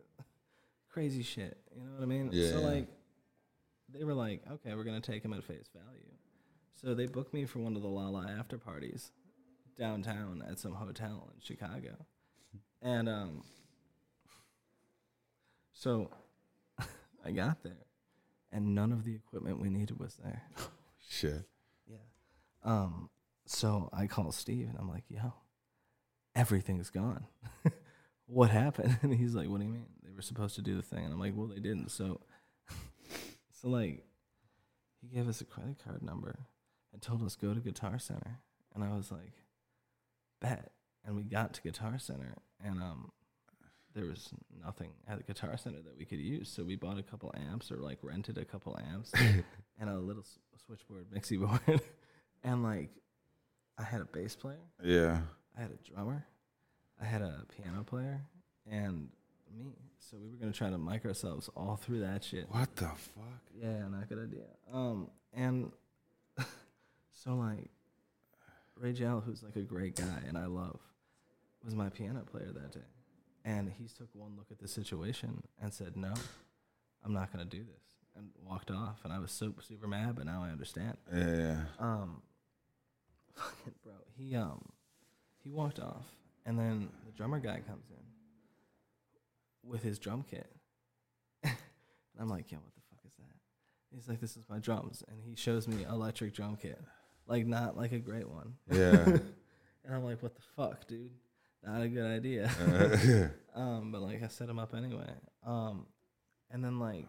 [0.89, 1.57] crazy shit.
[1.75, 2.29] You know what I mean?
[2.31, 2.51] Yeah.
[2.51, 2.87] So like
[3.93, 5.99] they were like, okay, we're gonna take him at face value.
[6.75, 9.11] So they booked me for one of the Lolla after parties
[9.77, 11.95] downtown at some hotel in Chicago,
[12.81, 13.43] and um,
[15.73, 16.09] so
[17.25, 17.85] I got there,
[18.51, 20.43] and none of the equipment we needed was there.
[21.09, 21.43] Shit.
[21.89, 21.97] Yeah.
[22.63, 23.09] Um.
[23.45, 25.33] So I call Steve and I'm like, "Yo,
[26.35, 27.25] everything's gone.
[28.27, 29.87] what happened?" And he's like, "What do you mean?
[30.03, 32.21] They were supposed to do the thing." And I'm like, "Well, they didn't." So,
[33.51, 34.05] so like,
[35.01, 36.39] he gave us a credit card number
[36.93, 38.39] and told us go to Guitar Center,
[38.73, 39.33] and I was like,
[40.39, 40.71] "Bet."
[41.05, 43.11] And we got to Guitar Center, and um,
[43.93, 44.29] there was
[44.63, 46.49] nothing at the Guitar Center that we could use.
[46.49, 49.11] So we bought a couple amps or like rented a couple amps
[49.79, 51.81] and a little s- switchboard mixie board.
[52.43, 52.89] and like,
[53.77, 55.21] I had a bass player, Yeah.
[55.57, 56.25] I had a drummer,
[57.01, 58.21] I had a piano player,
[58.69, 59.09] and
[59.55, 59.73] me.
[59.99, 62.45] So we were gonna try to mic ourselves all through that shit.
[62.49, 63.41] What the fuck?
[63.55, 64.45] Yeah, not a good idea.
[64.71, 65.71] Um, and
[67.11, 67.69] so like
[68.79, 70.79] Ray Jell, who's like a great guy and I love,
[71.63, 72.85] was my piano player that day,
[73.45, 76.13] and he took one look at the situation and said, "No,
[77.03, 77.83] I'm not gonna do this,"
[78.15, 78.99] and walked off.
[79.03, 80.97] And I was so super mad, but now I understand.
[81.13, 81.27] Yeah.
[81.37, 81.61] yeah.
[81.79, 82.21] Um,
[83.35, 84.61] fucking bro, he um,
[85.43, 86.05] he walked off,
[86.45, 90.47] and then the drummer guy comes in with his drum kit,
[91.43, 91.53] and
[92.19, 93.35] I'm like, yo, what the fuck is that?
[93.95, 96.81] He's like, this is my drums, and he shows me electric drum kit,
[97.27, 99.03] like not like a great one, Yeah.
[99.85, 101.11] and I'm like, what the fuck, dude?
[101.65, 102.51] Not a good idea.
[103.55, 105.09] um, but like I set him up anyway.
[105.45, 105.85] Um,
[106.51, 107.07] and then like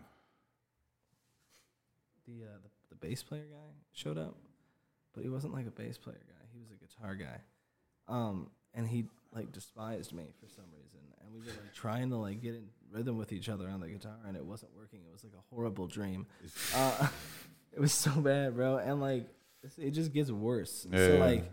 [2.26, 4.36] the, uh, the the bass player guy showed up,
[5.14, 6.46] but he wasn't like a bass player guy.
[6.52, 7.40] He was a guitar guy,
[8.08, 11.00] um, and he like despised me for some reason.
[11.20, 13.88] And we were like trying to like get in rhythm with each other on the
[13.88, 15.00] guitar, and it wasn't working.
[15.06, 16.26] It was like a horrible dream.
[16.74, 17.08] Uh,
[17.72, 18.76] it was so bad, bro.
[18.78, 19.28] And like
[19.78, 20.86] it just gets worse.
[20.90, 21.24] So Yeah.
[21.24, 21.52] like,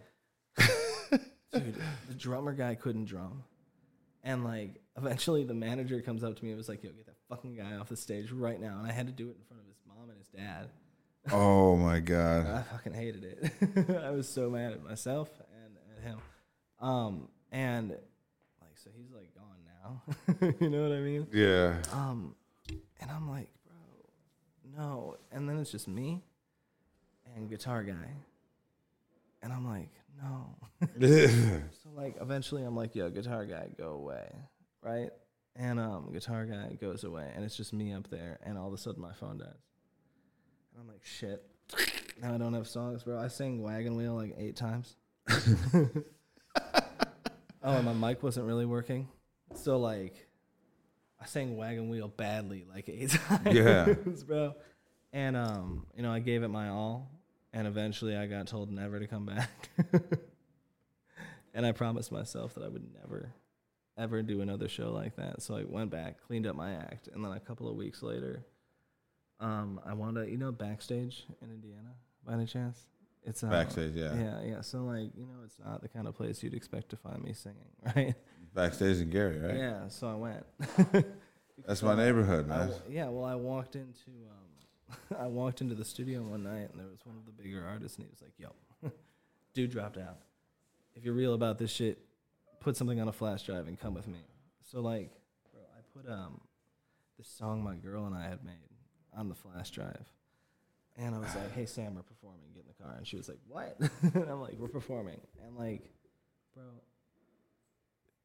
[1.51, 1.75] dude,
[2.07, 3.43] the drummer guy couldn't drum.
[4.23, 7.15] And like eventually the manager comes up to me and was like, Yo, get that
[7.29, 8.77] fucking guy off the stage right now.
[8.79, 10.69] And I had to do it in front of his mom and his dad.
[11.31, 12.47] Oh my god.
[12.47, 13.99] I fucking hated it.
[14.03, 15.29] I was so mad at myself
[15.65, 16.19] and at him.
[16.79, 20.53] Um, and like so he's like gone now.
[20.59, 21.27] you know what I mean?
[21.31, 21.75] Yeah.
[21.93, 22.35] Um,
[22.99, 25.17] and I'm like, bro, no.
[25.31, 26.21] And then it's just me
[27.35, 28.13] and guitar guy.
[29.41, 29.89] And I'm like,
[30.21, 30.55] no.
[31.83, 34.29] So like eventually I'm like, yo, guitar guy, go away.
[34.81, 35.09] Right?
[35.55, 38.73] And um guitar guy goes away and it's just me up there and all of
[38.73, 39.47] a sudden my phone dies.
[40.73, 41.43] And I'm like, shit.
[42.21, 43.19] Now I don't have songs, bro.
[43.19, 44.95] I sang Wagon Wheel like eight times.
[45.73, 45.87] oh,
[47.63, 49.07] and my mic wasn't really working.
[49.53, 50.27] So like
[51.19, 53.55] I sang Wagon Wheel badly like eight times.
[53.55, 53.93] Yeah.
[54.25, 54.55] bro.
[55.13, 57.11] And um, you know, I gave it my all
[57.53, 59.69] and eventually I got told never to come back.
[61.53, 63.33] and I promised myself that I would never
[63.97, 65.41] ever do another show like that.
[65.41, 68.45] So I went back, cleaned up my act, and then a couple of weeks later,
[69.39, 71.93] um, I wanted to, you know, backstage in Indiana
[72.25, 72.79] by any chance?
[73.23, 74.13] It's uh, Backstage, yeah.
[74.15, 74.61] yeah, yeah.
[74.61, 77.33] So like, you know, it's not the kind of place you'd expect to find me
[77.33, 77.59] singing,
[77.95, 78.15] right?
[78.53, 79.57] Backstage in Gary, right?
[79.57, 79.87] Yeah.
[79.89, 81.05] So I went.
[81.67, 82.71] That's my neighborhood, man.
[82.89, 84.49] yeah, well, I walked into um,
[85.19, 87.97] I walked into the studio one night, and there was one of the bigger artists,
[87.97, 88.91] and he was like, "Yo,
[89.53, 90.17] dude dropped out.
[90.95, 91.99] If you're real about this shit,
[92.59, 94.19] put something on a flash drive and come with me."
[94.71, 95.11] So like,
[95.51, 96.41] bro, I put um
[97.17, 98.55] this song my girl and I had made
[99.15, 100.05] on the flash drive,
[100.97, 102.51] and I was like, "Hey Sam, we're performing.
[102.53, 103.77] Get in the car." And she was like, "What?"
[104.13, 105.89] and I'm like, "We're performing." And like,
[106.53, 106.63] bro.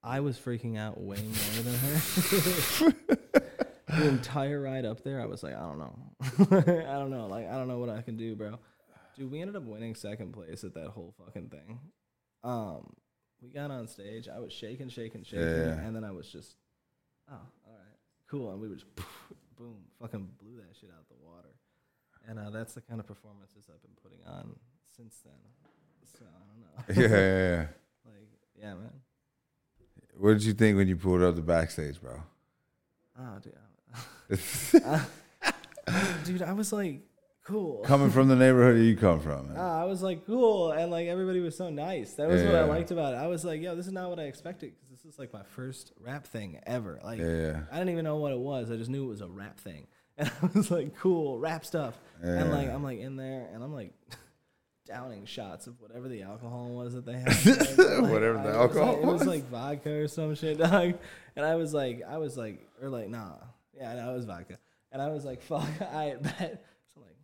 [0.03, 3.17] I was freaking out way more than her
[3.99, 5.99] the entire ride up there, I was like, I don't know,
[6.91, 8.59] I don't know, like I don't know what I can do, bro.
[9.17, 11.79] Dude, we ended up winning second place at that whole fucking thing.
[12.45, 12.93] Um,
[13.43, 14.29] we got on stage.
[14.29, 15.81] I was shaking, shaking, shaking, Yeah.
[15.81, 16.57] and then I was just,
[17.31, 17.97] oh, all right,
[18.31, 18.87] cool, and we were just
[19.57, 21.49] boom, fucking blew that shit out of the water.
[22.29, 24.57] And uh, that's the kind of performances I've been putting on
[24.97, 25.33] since then.
[26.19, 27.03] So I don't know.
[27.09, 27.67] yeah, yeah, yeah.
[28.05, 28.29] like,
[28.59, 28.91] yeah, man.
[30.19, 32.23] What did you think when you pulled up the backstage, bro?
[33.19, 33.55] Oh, dude.
[36.25, 37.01] Dude, I was like,
[37.45, 37.79] cool.
[37.85, 39.57] Coming from the neighborhood you come from, man.
[39.59, 42.15] Ah, I was like, cool, and like everybody was so nice.
[42.15, 42.65] That was what I Yeah.
[42.65, 43.19] liked about it.
[43.19, 45.43] I was like, yo, this is not what I expected because this is like my
[45.55, 46.99] first rap thing ever.
[47.05, 47.61] Like, Yeah.
[47.71, 48.71] I didn't even know what it was.
[48.71, 49.87] I just knew it was a rap thing,
[50.19, 51.95] and I was like, cool, rap stuff.
[52.23, 52.69] And like.
[52.69, 53.93] I'm like in there, and I'm like.
[54.89, 57.27] Downing shots of whatever the alcohol was that they had.
[57.27, 59.27] Like, Whatever the I was alcohol like- It was was.
[59.27, 60.95] like vodka or some shit, dog.
[61.35, 63.33] And I was like, I was like, or like, nah,
[63.77, 64.59] yeah, no, it was vodka.
[64.93, 66.65] And I was like, fuck, I bet.
[66.95, 67.17] So I'm like,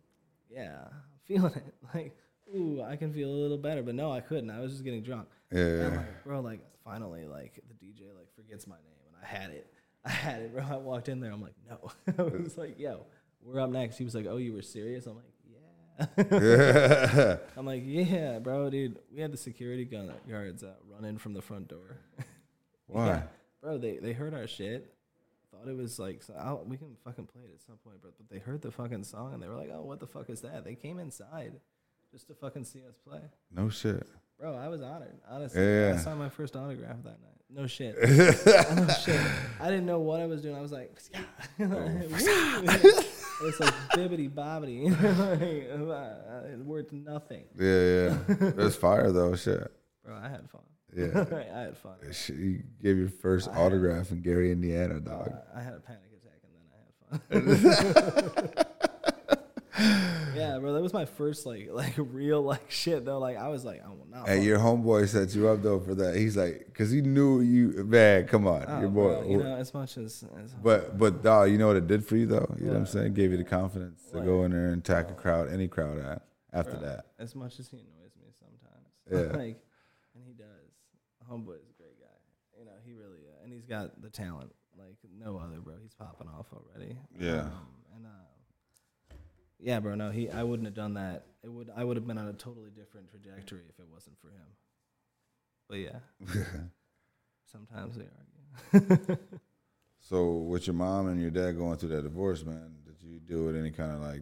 [0.49, 1.73] yeah, I'm feeling it.
[1.93, 2.15] Like,
[2.55, 3.83] ooh, I can feel a little better.
[3.83, 4.49] But no, I couldn't.
[4.49, 5.27] I was just getting drunk.
[5.51, 5.85] Yeah, And.
[5.85, 8.99] I'm like, bro, like, finally, like, the DJ, like, forgets my name.
[9.07, 9.67] And I had it.
[10.05, 10.63] I had it, bro.
[10.69, 11.31] I walked in there.
[11.31, 11.91] I'm like, no.
[12.17, 13.05] I was like, yo,
[13.41, 13.97] we're up next.
[13.97, 15.05] He was like, oh, you were serious?
[15.05, 15.25] I'm like,
[16.27, 17.37] yeah.
[17.55, 18.99] I'm like, yeah, bro, dude.
[19.13, 21.99] We had the security guards uh, run in from the front door.
[22.87, 23.07] Why?
[23.07, 23.21] Yeah.
[23.61, 24.93] Bro, they, they heard our shit.
[25.63, 28.11] Thought it was like, so I'll, we can fucking play it at some point, bro.
[28.17, 30.41] But they heard the fucking song and they were like, oh, what the fuck is
[30.41, 30.65] that?
[30.65, 31.53] They came inside
[32.11, 33.21] just to fucking see us play.
[33.51, 34.05] No shit.
[34.37, 35.63] Bro, I was honored, honestly.
[35.63, 35.93] Yeah.
[35.95, 37.33] I signed my first autograph that night.
[37.49, 37.95] No shit.
[38.75, 39.21] no shit.
[39.61, 40.55] I didn't know what I was doing.
[40.55, 43.47] I was like, oh, Woo.
[43.47, 44.89] it's like bibbity bobbity.
[45.87, 47.45] like, it worth nothing.
[47.57, 48.47] Yeah, yeah.
[48.49, 49.35] It was fire though.
[49.35, 49.71] Shit.
[50.03, 50.61] Bro, I had fun.
[50.95, 51.25] Yeah.
[51.55, 51.93] I had fun.
[52.29, 55.31] You gave your first autograph in Gary, Indiana, dog.
[55.55, 56.39] I had a panic attack
[57.31, 58.65] and then I had fun.
[60.35, 63.17] yeah, bro, that was my first like like real like shit though.
[63.19, 64.23] Like I was like, oh no.
[64.25, 66.15] Hey, your homeboy set you up though for that.
[66.15, 67.83] He's like, cause he knew you.
[67.83, 69.19] Man, come on, Oh, your boy.
[69.21, 72.05] bro, you know, as much as, as But but dog, you know what it did
[72.05, 72.53] for you though.
[72.59, 73.13] You know what I'm saying?
[73.15, 75.97] Gave you the confidence to go in there and attack a crowd, any crowd.
[75.99, 78.87] At, after bro, that, as much as he annoys me sometimes,
[79.31, 79.35] Yeah.
[79.37, 79.59] like,
[80.13, 80.62] and he does.
[81.29, 82.59] Homeboy is a great guy.
[82.59, 85.75] You know, he really, uh, and he's got the talent like no other, bro.
[85.81, 86.97] He's popping off already.
[87.19, 87.41] Yeah.
[87.41, 89.15] Um, and uh,
[89.59, 89.95] yeah, bro.
[89.95, 90.29] No, he.
[90.29, 91.25] I wouldn't have done that.
[91.43, 91.69] It would.
[91.75, 94.47] I would have been on a totally different trajectory if it wasn't for him.
[95.69, 95.99] But yeah,
[97.51, 98.05] sometimes they
[98.73, 99.17] argue.
[100.03, 103.45] So with your mom and your dad going through that divorce, man, did you deal
[103.45, 104.21] with any kind of like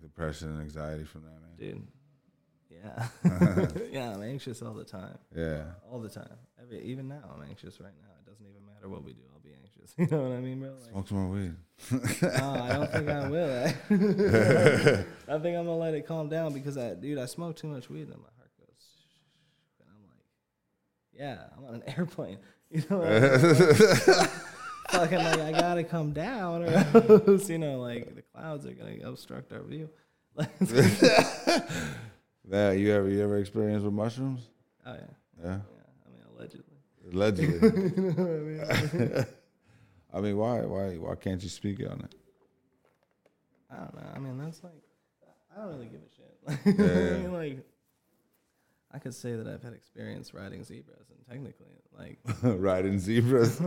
[0.00, 1.56] depression and anxiety from that, man?
[1.56, 1.86] dude.
[2.84, 3.08] Yeah,
[3.92, 4.14] yeah.
[4.14, 5.62] I'm anxious all the time, Yeah.
[5.90, 6.28] all the time.
[6.60, 8.12] Every, even now, I'm anxious right now.
[8.24, 9.22] It doesn't even matter what we do.
[9.32, 9.94] I'll be anxious.
[9.98, 10.70] You know what I mean, bro?
[10.70, 11.54] Like, Smoke some more weed.
[12.22, 13.64] no, I don't think I will.
[13.66, 17.88] I think I'm gonna let it calm down because I, dude, I smoke too much
[17.88, 18.86] weed and my heart goes,
[19.80, 20.24] and I'm like,
[21.12, 22.38] yeah, I'm on an airplane.
[22.68, 23.20] You know, what I
[24.18, 24.28] mean?
[24.88, 26.68] fucking like I gotta come down, or
[27.28, 29.88] else, you know, like the clouds are gonna obstruct our view.
[32.48, 34.48] That you ever you ever experienced with mushrooms?
[34.86, 35.00] oh yeah,
[35.42, 35.46] Yeah.
[35.46, 35.58] yeah.
[36.06, 36.76] I mean, allegedly.
[37.12, 37.92] Allegedly.
[37.96, 39.26] You know what I mean,
[40.14, 42.14] I mean, why why why can't you speak on it?
[43.70, 44.10] I don't know.
[44.14, 44.72] I mean, that's like,
[45.54, 46.78] I don't really give a shit.
[46.80, 47.66] I mean, like,
[48.92, 51.66] I could say that I've had experience riding zebras, and technically,
[51.98, 53.60] like, Riding zebras.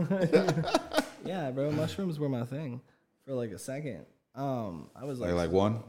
[1.24, 2.80] yeah, bro, mushrooms were my thing
[3.26, 4.06] for like a second.
[4.34, 5.82] Um, I was like, Like like one?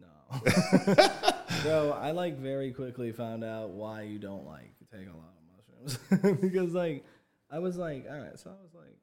[0.00, 0.40] no,
[1.62, 1.92] bro.
[2.00, 6.40] I like very quickly found out why you don't like take a lot of mushrooms
[6.40, 7.04] because like
[7.50, 8.96] I was like, all right, so I was like,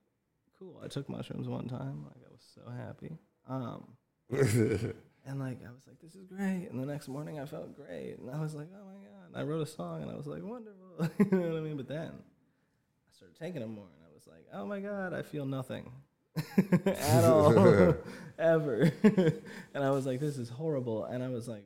[0.59, 0.79] cool.
[0.83, 3.17] I took mushrooms one time, like I was so happy.
[3.47, 3.85] Um,
[5.25, 6.67] and like I was like, this is great.
[6.69, 9.27] And the next morning I felt great, and I was like, oh my god.
[9.27, 11.09] And I wrote a song, and I was like, wonderful.
[11.19, 11.77] you know what I mean?
[11.77, 15.21] But then I started taking them more, and I was like, oh my god, I
[15.21, 15.91] feel nothing
[16.85, 17.95] at all
[18.37, 18.91] ever.
[19.03, 21.05] and I was like, this is horrible.
[21.05, 21.65] And I was like,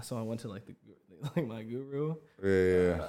[0.00, 0.74] so I went to like the
[1.36, 3.02] like my guru, Yeah, yeah.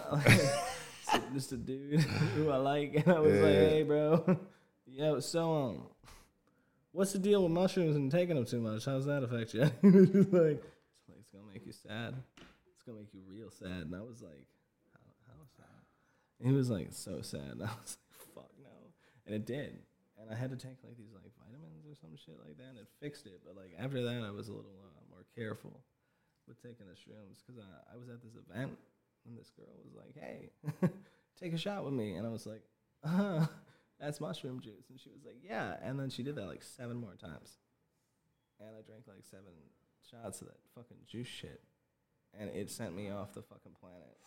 [1.13, 2.01] uh, just a dude
[2.35, 4.37] who I like, and I was like, hey, bro,
[4.85, 5.83] yo, so um,
[6.91, 8.85] what's the deal with mushrooms and taking them too much?
[8.85, 9.69] How's that affect you?
[9.81, 12.15] he was just like, it's like it's gonna make you sad.
[12.75, 13.87] It's gonna make you real sad.
[13.87, 14.45] And I was like,
[14.93, 15.81] how, how sad?
[16.39, 17.41] And he was like, so sad.
[17.53, 18.69] And I was like, fuck no.
[19.25, 19.79] And it did.
[20.19, 22.77] And I had to take like these like vitamins or some shit like that, and
[22.79, 23.41] it fixed it.
[23.45, 25.79] But like after that, I was a little uh, more careful
[26.47, 28.77] with taking the shrooms because I, I was at this event
[29.25, 30.51] and this girl was like, "Hey,
[31.39, 32.63] take a shot with me," and I was like,
[33.03, 33.45] "Uh,
[33.99, 36.97] that's mushroom juice," and she was like, "Yeah," and then she did that like seven
[36.97, 37.57] more times,
[38.59, 39.53] and I drank like seven
[40.09, 41.61] shots of that fucking juice shit,
[42.37, 44.17] and it sent me off the fucking planet.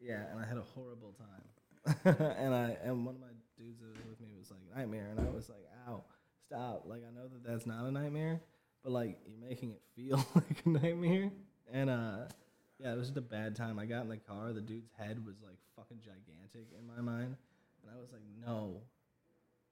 [0.00, 2.04] Yeah, and I had a horrible time.
[2.38, 5.20] and I and one of my dudes that was with me was like nightmare, and
[5.20, 6.04] I was like, "Ow,
[6.46, 8.40] stop!" Like I know that that's not a nightmare,
[8.82, 11.30] but like you're making it feel like a nightmare.
[11.72, 12.16] And uh,
[12.78, 13.78] yeah, it was just a bad time.
[13.78, 17.36] I got in the car, the dude's head was like fucking gigantic in my mind,
[17.82, 18.82] and I was like, "No,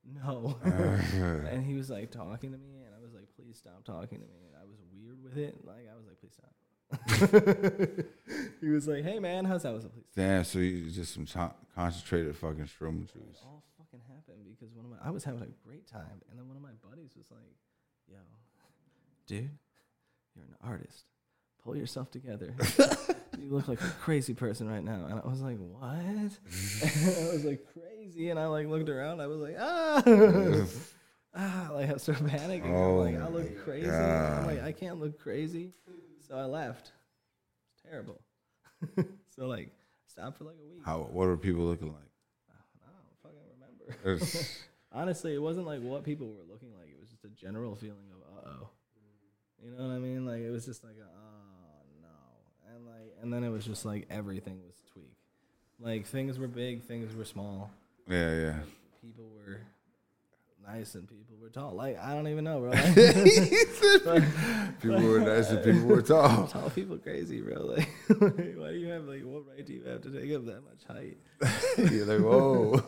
[0.05, 0.57] no."
[1.51, 4.27] and he was like talking to me, and I was like, "Please stop talking to
[4.27, 5.65] me." And I was weird with it.
[5.65, 6.55] Like I was like, "Please stop."
[8.61, 10.91] he was like, "Hey man, how's that?" I was like, "Please." stop." Damn, so you
[10.91, 13.41] just some con- concentrated fucking shroom It juice.
[13.45, 16.47] all fucking happened because one of my I was having a great time, and then
[16.49, 17.55] one of my buddies was like,
[18.09, 18.17] "Yo,
[19.31, 19.49] dude,
[20.35, 21.05] you're an artist.
[21.63, 22.53] Pull yourself together.
[23.39, 26.37] you look like a crazy person right now." And I was like, "What?" and
[26.83, 29.21] I was like, "Crazy," and I like looked around.
[29.21, 30.03] I was like, "Ah."
[31.33, 32.65] Ah, like I started panicking.
[32.65, 33.89] I'm like, I Oh look crazy.
[33.89, 35.71] I'm like, I can't look crazy.
[36.27, 36.91] So I left.
[37.73, 38.21] It's terrible.
[39.37, 39.71] so like,
[40.09, 40.83] stopped for like a week.
[40.85, 41.03] How?
[41.03, 42.11] What are people looking like?
[42.83, 44.27] I don't fucking remember.
[44.93, 46.89] Honestly, it wasn't like what people were looking like.
[46.89, 48.20] It was just a general feeling of oh.
[49.63, 50.25] You know what I mean?
[50.27, 54.07] Like it was just like oh no, and like and then it was just like
[54.11, 55.09] everything was tweaked.
[55.79, 57.71] Like things were big, things were small.
[58.09, 58.55] yeah, yeah.
[59.03, 59.61] People were
[60.67, 61.73] nice and people were tall.
[61.73, 62.71] Like I don't even know, bro.
[64.05, 64.23] Like,
[64.81, 66.47] People were nice and people were tall.
[66.53, 67.67] tall people crazy, bro.
[67.77, 70.63] Like, why do you have like what right do you have to take up that
[70.65, 71.19] much height?
[71.93, 72.83] You're like, whoa.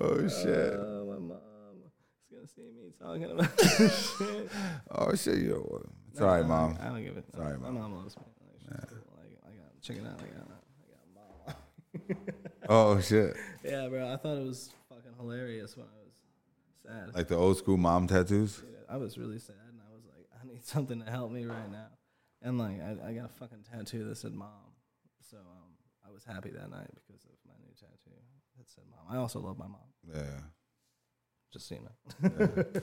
[0.00, 0.74] oh shit.
[0.76, 1.92] Oh, my mom is
[2.30, 3.60] gonna see me talking about
[3.92, 4.50] shit.
[4.90, 5.38] Oh shit.
[5.38, 6.74] Yo, it's all right, mom.
[6.74, 7.24] don't, I don't give it.
[7.34, 7.74] Sorry, my Mom.
[7.92, 8.22] mom loves me.
[8.40, 8.98] Like, she's cool.
[9.16, 10.20] like I got check it out.
[10.20, 12.24] I got I got mom.
[12.68, 13.34] Oh shit.
[13.64, 14.12] yeah, bro.
[14.12, 16.14] I thought it was fucking hilarious when I was
[17.06, 17.14] sad.
[17.14, 18.56] Like the old school mom tattoos.
[18.58, 21.44] Dude, I was really sad, and I was like, I need something to help me
[21.46, 21.88] right now.
[22.42, 24.50] And like, I, I got a fucking tattoo that said mom.
[25.30, 25.72] So um,
[26.06, 28.16] I was happy that night because of my new tattoo
[28.58, 29.14] that said mom.
[29.14, 29.80] I also love my mom.
[30.14, 30.40] Yeah.
[31.52, 32.82] Just so you know.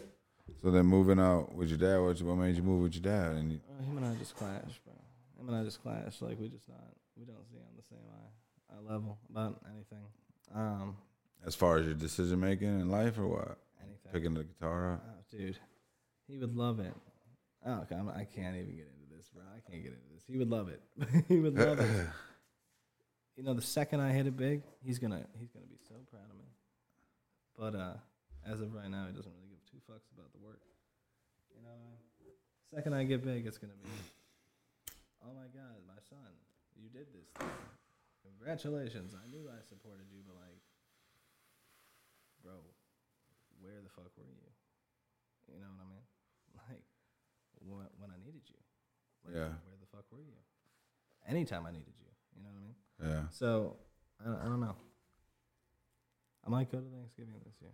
[0.61, 3.35] So then moving out with your dad, what, what made you move with your dad?
[3.35, 4.93] And you, Uh, him and I just clash, bro.
[5.39, 6.21] Him and I just clash.
[6.21, 6.79] Like we just not,
[7.15, 10.05] we don't see on the same eye, eye level about anything.
[10.53, 10.97] Um,
[11.45, 13.57] as far as your decision making in life or what?
[13.81, 14.11] anything.
[14.11, 15.03] Picking the guitar up.
[15.07, 15.59] Oh, dude,
[16.27, 16.93] he would love it.
[17.65, 19.43] Oh, okay, I'm, I can't even get into this, bro.
[19.43, 20.23] I can't get into this.
[20.27, 20.81] He would love it.
[21.27, 22.07] he would love it.
[23.35, 26.29] you know, the second I hit it big, he's gonna he's gonna be so proud
[26.29, 26.45] of me.
[27.57, 27.93] But uh,
[28.45, 30.61] as of right now, he doesn't really give two fucks about the work.
[31.53, 31.99] You know what I mean?
[32.69, 33.89] Second I get big, it's gonna be,
[35.25, 36.33] oh my god, my son,
[36.77, 37.49] you did this thing.
[38.25, 39.13] Congratulations!
[39.13, 40.59] I knew I supported you, but like,
[42.43, 42.57] bro,
[43.61, 44.49] where the fuck were you?
[45.53, 46.05] You know what I mean?
[46.69, 46.81] Like,
[47.61, 48.57] when, when I needed you.
[49.25, 49.53] Like, Yeah.
[49.69, 50.37] Where the fuck were you?
[51.27, 52.09] Anytime I needed you.
[52.35, 52.75] You know what I mean?
[53.05, 53.23] Yeah.
[53.29, 53.77] So
[54.25, 54.75] I, I don't know.
[56.45, 57.73] I might go to Thanksgiving this year.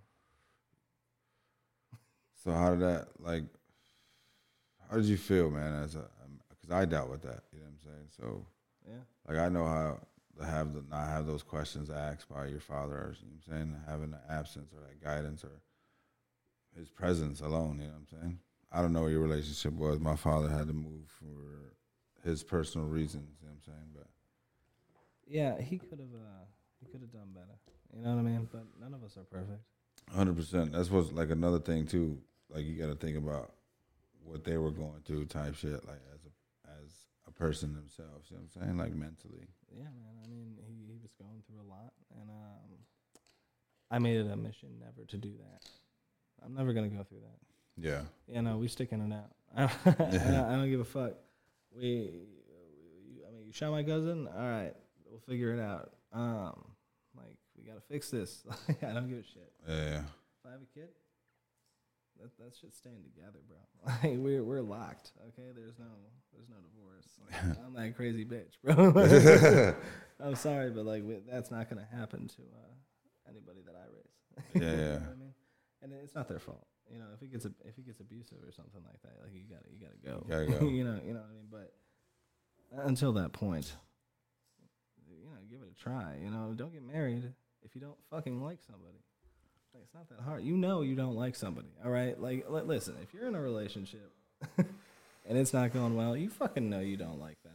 [2.44, 3.44] So how did that like?
[4.90, 5.84] How did you feel, man?
[5.84, 6.06] As a
[6.50, 7.44] because I dealt with that.
[7.54, 8.08] You know what I'm saying?
[8.20, 8.46] So
[8.88, 9.00] Yeah.
[9.28, 10.00] like I know how
[10.40, 12.96] to have the not have those questions asked by your father.
[12.96, 13.82] Or, you know what I'm saying?
[13.88, 15.62] Having the absence or that guidance or
[16.78, 17.78] his presence alone.
[17.80, 18.40] You know what I'm saying?
[18.72, 20.00] I don't know what your relationship was.
[20.00, 21.76] My father had to move for
[22.28, 23.38] his personal reasons.
[23.42, 23.90] You know what I'm saying?
[23.96, 24.08] But
[25.28, 26.14] Yeah, he could have.
[26.14, 26.46] Uh,
[26.80, 27.60] he could have done better.
[27.96, 28.50] You know what I mean?
[28.52, 29.62] But none of us are perfect.
[30.12, 30.72] Hundred percent.
[30.72, 32.18] That's what's like another thing too.
[32.54, 33.54] Like you got to think about
[34.24, 35.86] what they were going through, type shit.
[35.88, 36.92] Like as a as
[37.28, 38.30] a person themselves.
[38.30, 38.78] You know what I'm saying?
[38.78, 39.48] Like mentally.
[39.74, 40.20] Yeah, man.
[40.24, 42.78] I mean, he, he was going through a lot, and um,
[43.90, 45.70] I made it a mission never to do that.
[46.44, 47.40] I'm never gonna go through that.
[47.78, 48.02] Yeah.
[48.28, 49.32] Yeah, know, we sticking it out.
[49.56, 51.14] I don't, I don't, I don't give a fuck.
[51.76, 54.28] We, we, I mean, you shot my cousin.
[54.28, 54.74] All right,
[55.06, 55.92] we'll figure it out.
[56.14, 56.64] Um,
[57.16, 58.44] like we gotta fix this.
[58.82, 59.52] I don't give a shit.
[59.68, 60.00] Yeah.
[60.00, 60.90] If I have a kid,
[62.22, 63.58] that that shit's staying together, bro.
[64.04, 65.12] Like we're we're locked.
[65.30, 65.86] Okay, there's no
[66.34, 67.08] there's no divorce.
[67.20, 69.76] Like, I'm that crazy bitch, bro.
[70.26, 74.54] I'm sorry, but like we, that's not gonna happen to uh, anybody that I raise.
[74.54, 74.96] Yeah, You know yeah.
[75.12, 75.34] I mean,
[75.82, 76.66] and it's not their fault.
[76.92, 79.44] You know, if it gets if it gets abusive or something like that, like you
[79.50, 80.26] gotta you gotta go.
[80.30, 80.68] Gotta go.
[80.70, 81.48] you know, you know what I mean.
[81.50, 81.74] But
[82.86, 83.74] until that point,
[85.08, 86.18] you know, give it a try.
[86.24, 89.00] You know, don't get married if you don't fucking like somebody.
[89.74, 90.44] Like, it's not that hard.
[90.44, 91.70] You know you don't like somebody.
[91.84, 92.20] All right.
[92.20, 94.12] Like, li- listen, if you're in a relationship
[94.58, 97.54] and it's not going well, you fucking know you don't like them,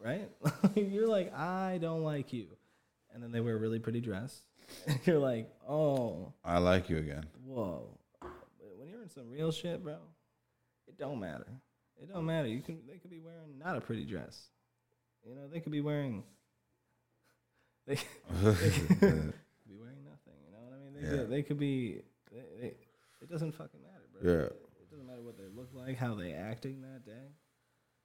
[0.00, 0.30] right?
[0.76, 2.46] you're like, I don't like you,
[3.12, 4.40] and then they wear a really pretty dress.
[5.04, 7.24] you're like, oh, I like you again.
[7.44, 7.86] whoa.
[8.20, 9.96] But when you're in some real shit, bro,
[10.86, 11.46] it don't matter.
[12.00, 12.48] It don't matter.
[12.48, 14.48] You can they could be wearing not a pretty dress.
[15.28, 16.22] You know, they could be wearing
[17.86, 19.34] they, they could
[19.68, 20.38] be wearing nothing.
[20.46, 20.91] You know what I mean?
[21.02, 21.16] They, Yeah.
[21.16, 22.00] could, they could be.
[22.30, 22.66] They, they,
[23.20, 24.32] it doesn't fucking matter, bro.
[24.32, 24.46] Yeah.
[24.80, 27.28] It doesn't matter what they look like, how they acting that day.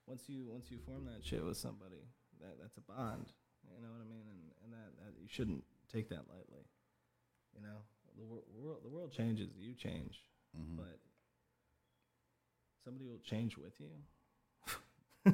[0.07, 2.01] Once you once you form that shit with somebody,
[2.41, 3.27] that that's a bond.
[3.75, 4.23] You know what I mean?
[4.29, 6.65] And and that, that you shouldn't take that lightly.
[7.55, 7.77] You know,
[8.17, 10.19] the wor- world the world changes, you change,
[10.57, 10.77] Mhm.
[10.77, 10.99] but
[12.83, 13.89] somebody will change with you.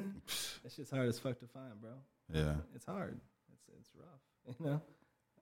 [0.64, 1.92] That shit's hard as fuck to find, bro.
[2.32, 2.54] Yeah.
[2.74, 3.20] It's hard.
[3.52, 4.82] It's it's rough, you know.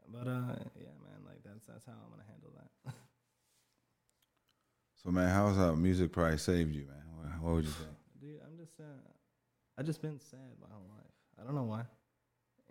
[0.08, 2.94] But uh, yeah, man, like that's that's how I'm gonna handle that.
[5.02, 7.02] So man, how's uh, music probably saved you, man?
[7.16, 7.90] What, what would you think?
[8.20, 9.02] Dude, I'm just uh,
[9.76, 11.10] I just been sad my whole life.
[11.40, 11.82] I don't know why,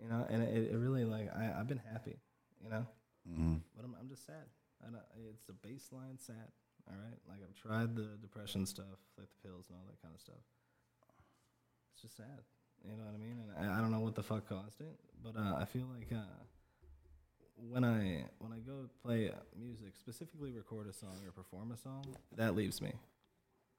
[0.00, 0.24] you know.
[0.30, 2.16] And it, it really like I I've been happy,
[2.64, 2.86] you know.
[3.28, 3.56] mm-hmm.
[3.76, 4.48] But I'm I'm just sad.
[4.82, 4.88] I
[5.28, 6.48] it's the baseline sad.
[6.88, 10.14] All right, like I've tried the depression stuff, like the pills and all that kind
[10.14, 10.42] of stuff.
[11.92, 12.42] It's just sad.
[12.82, 13.38] You know what I mean?
[13.38, 16.10] And I, I don't know what the fuck caused it, but uh, I feel like
[16.10, 16.42] uh,
[17.56, 22.16] when I when I go play music, specifically record a song or perform a song,
[22.36, 22.92] that leaves me.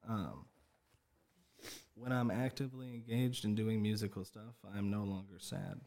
[0.07, 0.45] Um,
[1.95, 5.79] when I'm actively engaged in doing musical stuff, I'm no longer sad.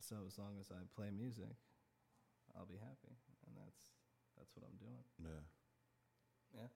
[0.00, 1.56] So as long as I play music,
[2.56, 3.14] I'll be happy,
[3.46, 3.82] and that's
[4.38, 5.04] that's what I'm doing.
[5.22, 6.60] Yeah.
[6.60, 6.68] Yeah.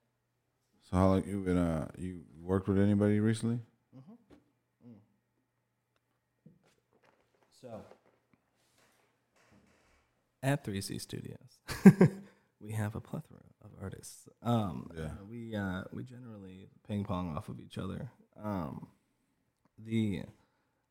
[0.91, 1.57] So how long you been?
[1.57, 3.61] Uh, you worked with anybody recently?
[3.97, 4.15] Mm-hmm.
[7.63, 7.69] So,
[10.43, 11.61] at 3C Studios,
[12.61, 14.29] we have a plethora of artists.
[14.43, 15.05] Um, Yeah.
[15.05, 18.11] uh, we uh, we generally ping pong off of each other.
[18.43, 18.89] Um,
[19.79, 20.23] the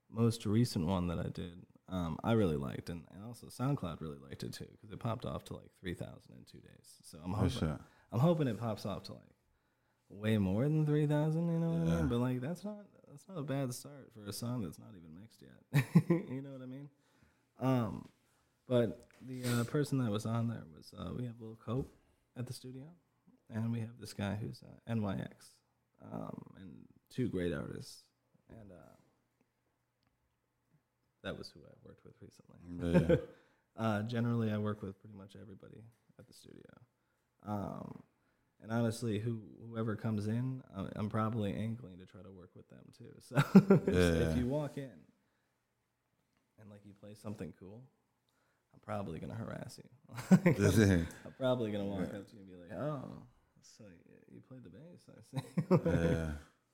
[0.09, 4.17] most recent one that I did, um, I really liked, and, and also SoundCloud really
[4.27, 6.95] liked it too because it popped off to like three thousand in two days.
[7.03, 7.69] So I'm hoping shit.
[8.11, 9.21] I'm hoping it pops off to like
[10.09, 11.47] way more than three thousand.
[11.51, 12.07] You know what I mean?
[12.07, 15.13] But like that's not that's not a bad start for a song that's not even
[15.19, 15.83] mixed yet.
[16.29, 16.89] you know what I mean?
[17.59, 18.07] Um,
[18.71, 21.93] but the uh, person that was on there was uh, we have Lil Cope
[22.37, 22.83] at the studio,
[23.49, 25.51] and we have this guy who's uh, NYX,
[26.11, 26.71] um, and
[27.13, 28.03] two great artists,
[28.49, 28.95] and uh,
[31.23, 33.09] that was who I worked with recently.
[33.09, 33.15] Yeah.
[33.79, 35.81] Uh, generally, I work with pretty much everybody
[36.19, 36.69] at the studio.
[37.47, 38.03] Um,
[38.61, 42.67] and honestly, who whoever comes in, I'm, I'm probably angling to try to work with
[42.67, 43.13] them too.
[43.21, 43.35] So
[43.87, 44.29] Yeah.
[44.29, 44.91] if you walk in
[46.59, 47.83] and like you play something cool,
[48.73, 49.89] I'm probably gonna harass you.
[51.25, 53.23] I'm probably gonna walk up to you and be like, "Oh,
[53.61, 53.83] so
[54.31, 55.05] you played the bass?
[55.09, 55.45] I see.
[55.71, 56.31] yeah.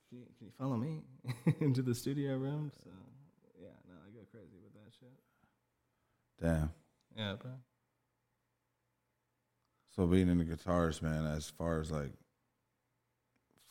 [0.09, 1.01] can, you, can you follow me
[1.61, 2.89] into the studio room?" So
[3.61, 5.17] yeah, no, I go crazy with that shit.
[6.41, 6.71] Damn.
[7.15, 7.51] Yeah, bro.
[9.95, 12.13] So being in the guitarist, man, as far as like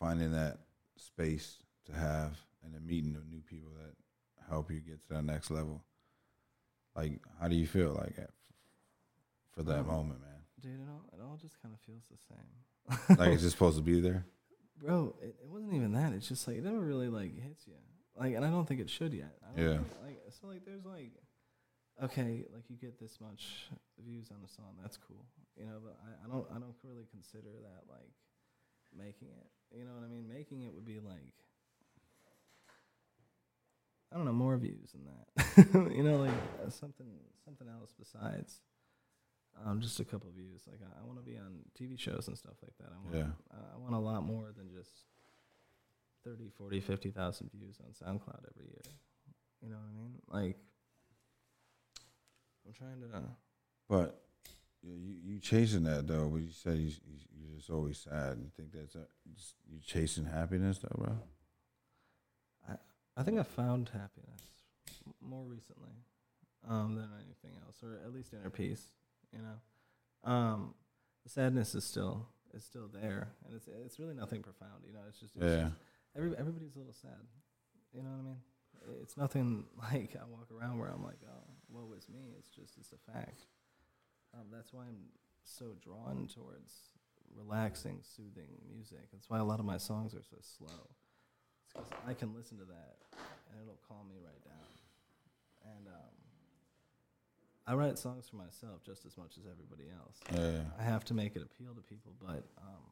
[0.00, 0.58] finding that
[0.96, 3.94] space to have and then meeting new people that
[4.48, 5.84] help you get to that next level,
[6.96, 8.30] like how do you feel like at,
[9.52, 10.30] for that Um, moment, man?
[10.60, 13.18] Dude, it all it all just kind of feels the same.
[13.18, 14.24] Like it's just supposed to be there.
[14.78, 17.74] bro it, it wasn't even that it's just like it never really like hits you
[18.14, 19.78] like and i don't think it should yet I don't Yeah.
[19.78, 21.12] think, like so like there's like
[22.02, 23.68] okay like you get this much
[23.98, 25.24] views on a song that's cool
[25.56, 28.12] you know but i, I don't i don't really consider that like
[28.96, 31.32] making it you know what i mean making it would be like
[34.12, 36.30] i don't know more views than that you know like
[36.64, 37.06] uh, something
[37.44, 38.60] something else besides
[39.64, 40.64] um, just a couple views.
[40.66, 42.88] Like I, I want to be on TV shows and stuff like that.
[42.92, 43.32] I want, Yeah.
[43.50, 44.90] uh, I want a lot more than just
[46.24, 48.82] 30, 40, 50,000 views on SoundCloud every year.
[49.62, 50.12] You know what I mean?
[50.28, 50.58] Like
[52.66, 53.22] I'm trying to.
[53.88, 54.20] But
[54.82, 54.92] you
[55.24, 56.28] you chasing that though.
[56.28, 58.36] But you said you, you you're just always sad.
[58.38, 59.06] You think that's a,
[59.70, 61.16] you chasing happiness though, bro?
[63.16, 64.42] I think I found happiness
[65.06, 65.92] m- more recently
[66.68, 68.82] um, than anything else, or at least inner peace.
[69.32, 70.74] You know, um,
[71.24, 74.84] the sadness is still is still there, and it's it's really nothing profound.
[74.86, 75.62] You know, it's just, it's Yeah.
[75.64, 75.74] just
[76.16, 77.24] every, everybody's a little sad.
[77.92, 78.40] You know what I mean?
[79.02, 82.34] It's nothing like I walk around where I'm like, oh, woe is me.
[82.38, 83.46] It's just it's a fact.
[84.34, 85.08] Um, that's why I'm
[85.44, 86.74] so drawn towards
[87.34, 89.10] relaxing, soothing music.
[89.12, 90.88] That's why a lot of my songs are so slow.
[91.66, 92.96] It's 'cause I can listen to that
[93.50, 95.76] and it'll calm me right down.
[95.76, 96.14] And um,
[97.66, 100.20] I write songs for myself just as much as everybody else.
[100.32, 100.62] Yeah.
[100.78, 102.84] I have to make it appeal to people, but um,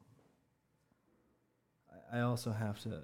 [2.12, 3.03] I, I also have to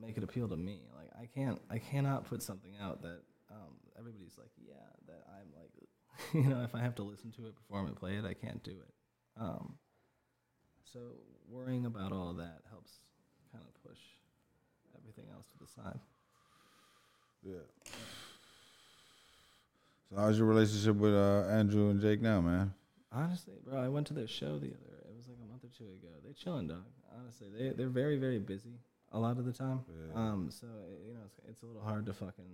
[0.00, 0.80] make it appeal to me.
[0.96, 3.20] Like I can't, I cannot put something out that
[3.50, 4.74] um, everybody's like, yeah,
[5.06, 5.70] that I'm like,
[6.44, 8.62] you know, if I have to listen to it, perform it, play it, I can't
[8.62, 8.94] do it.
[9.40, 9.74] Um,
[10.84, 11.00] so
[11.48, 12.98] worrying about all of that helps
[13.52, 13.98] kind of push
[15.04, 16.00] everything else to the side.
[17.42, 17.66] Yeah.
[20.10, 22.72] So how's your relationship with uh, Andrew and Jake now, man?
[23.12, 24.96] Honestly, bro, I went to their show the other.
[25.08, 26.08] It was like a month or two ago.
[26.24, 26.84] They're chilling, dog.
[27.16, 28.80] Honestly, they they're very very busy
[29.12, 29.80] a lot of the time.
[29.88, 30.20] Yeah.
[30.20, 32.44] Um, so it, you know it's, it's a little hard to fucking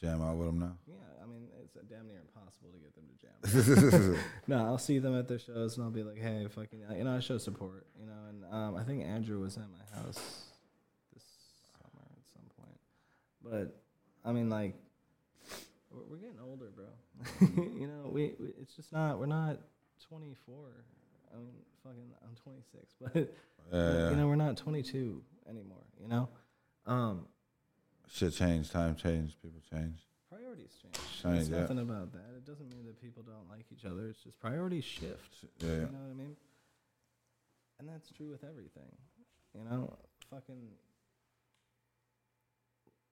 [0.00, 0.72] Jam out with them now.
[0.86, 0.94] yeah.
[1.22, 4.16] I mean, it's uh, damn near impossible to get them to jam.
[4.46, 7.16] no, I'll see them at their shows and I'll be like, hey, fucking, you know,
[7.16, 8.12] I show support, you know.
[8.30, 10.14] And um, I think Andrew was at my house
[11.12, 11.24] this
[11.70, 12.78] summer at some point.
[13.42, 13.76] But
[14.24, 14.74] I mean, like,
[15.90, 16.86] we're, we're getting older, bro.
[17.78, 19.58] you know, we, we it's just not we're not
[20.08, 20.54] 24.
[21.32, 21.52] I mean,
[21.84, 23.34] fucking, I'm 26, but
[23.72, 25.84] Yeah, you know, we're not 22 anymore.
[26.00, 26.28] You know,
[26.86, 27.26] um,
[28.12, 30.00] Shit changed, time changed, people change.
[30.28, 30.96] priorities change.
[31.22, 31.60] Change, It's yeah.
[31.60, 32.34] nothing about that.
[32.36, 34.08] It doesn't mean that people don't like each other.
[34.08, 35.44] It's just priorities shift.
[35.60, 35.74] Yeah, yeah.
[35.74, 36.36] You know what I mean?
[37.78, 38.90] And that's true with everything.
[39.56, 39.94] You know,
[40.30, 40.58] fucking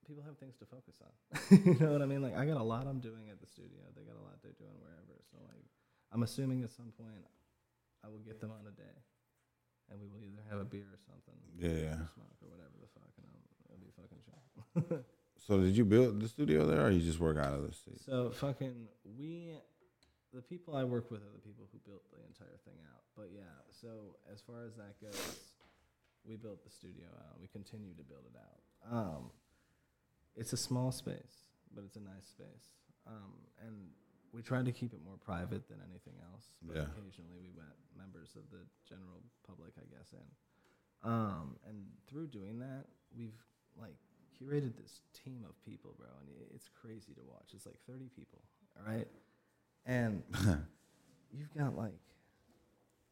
[0.08, 1.12] people have things to focus on.
[1.68, 2.24] you know what I mean?
[2.24, 3.84] Like I got a lot I'm doing at the studio.
[3.92, 5.20] They got a lot they're doing wherever.
[5.28, 5.68] So like
[6.10, 7.28] I'm assuming at some point
[8.00, 8.96] I will get them on a day.
[9.90, 11.36] And we will either have a beer or something.
[11.56, 12.00] Yeah, yeah.
[12.00, 15.04] Or smoke or whatever the fuck and I'll, it'll be fucking chill.
[15.46, 18.00] So did you build the studio there, or you just work out of the seat?
[18.04, 19.54] So fucking we,
[20.34, 23.00] the people I work with are the people who built the entire thing out.
[23.16, 25.38] But yeah, so as far as that goes,
[26.26, 27.40] we built the studio out.
[27.40, 28.92] We continue to build it out.
[28.92, 29.30] Um,
[30.38, 32.66] it's a small space, but it's a nice space.
[33.06, 33.34] Um,
[33.66, 33.74] and
[34.32, 36.46] we tried to keep it more private than anything else.
[36.62, 36.82] But Yeah.
[36.82, 40.28] occasionally we let members of the general public, I guess, in.
[41.10, 42.86] Um, and through doing that,
[43.16, 43.38] we've
[43.76, 43.96] like
[44.40, 47.52] curated this team of people, bro, and it's crazy to watch.
[47.54, 48.42] It's like 30 people,
[48.76, 49.08] all right?
[49.86, 50.22] And
[51.32, 51.98] you've got like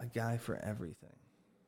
[0.01, 1.17] a guy for everything.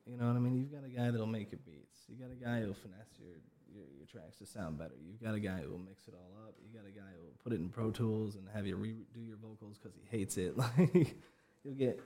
[0.09, 0.57] You know what I mean?
[0.57, 2.01] You've got a guy that'll make your beats.
[2.09, 3.37] You got a guy who'll finesse your,
[3.71, 4.95] your, your tracks to sound better.
[5.05, 6.55] You've got a guy who'll mix it all up.
[6.65, 9.37] You got a guy who'll put it in Pro Tools and have you redo your
[9.37, 10.55] vocals because he hates it.
[10.79, 11.17] Like
[11.65, 12.01] you'll get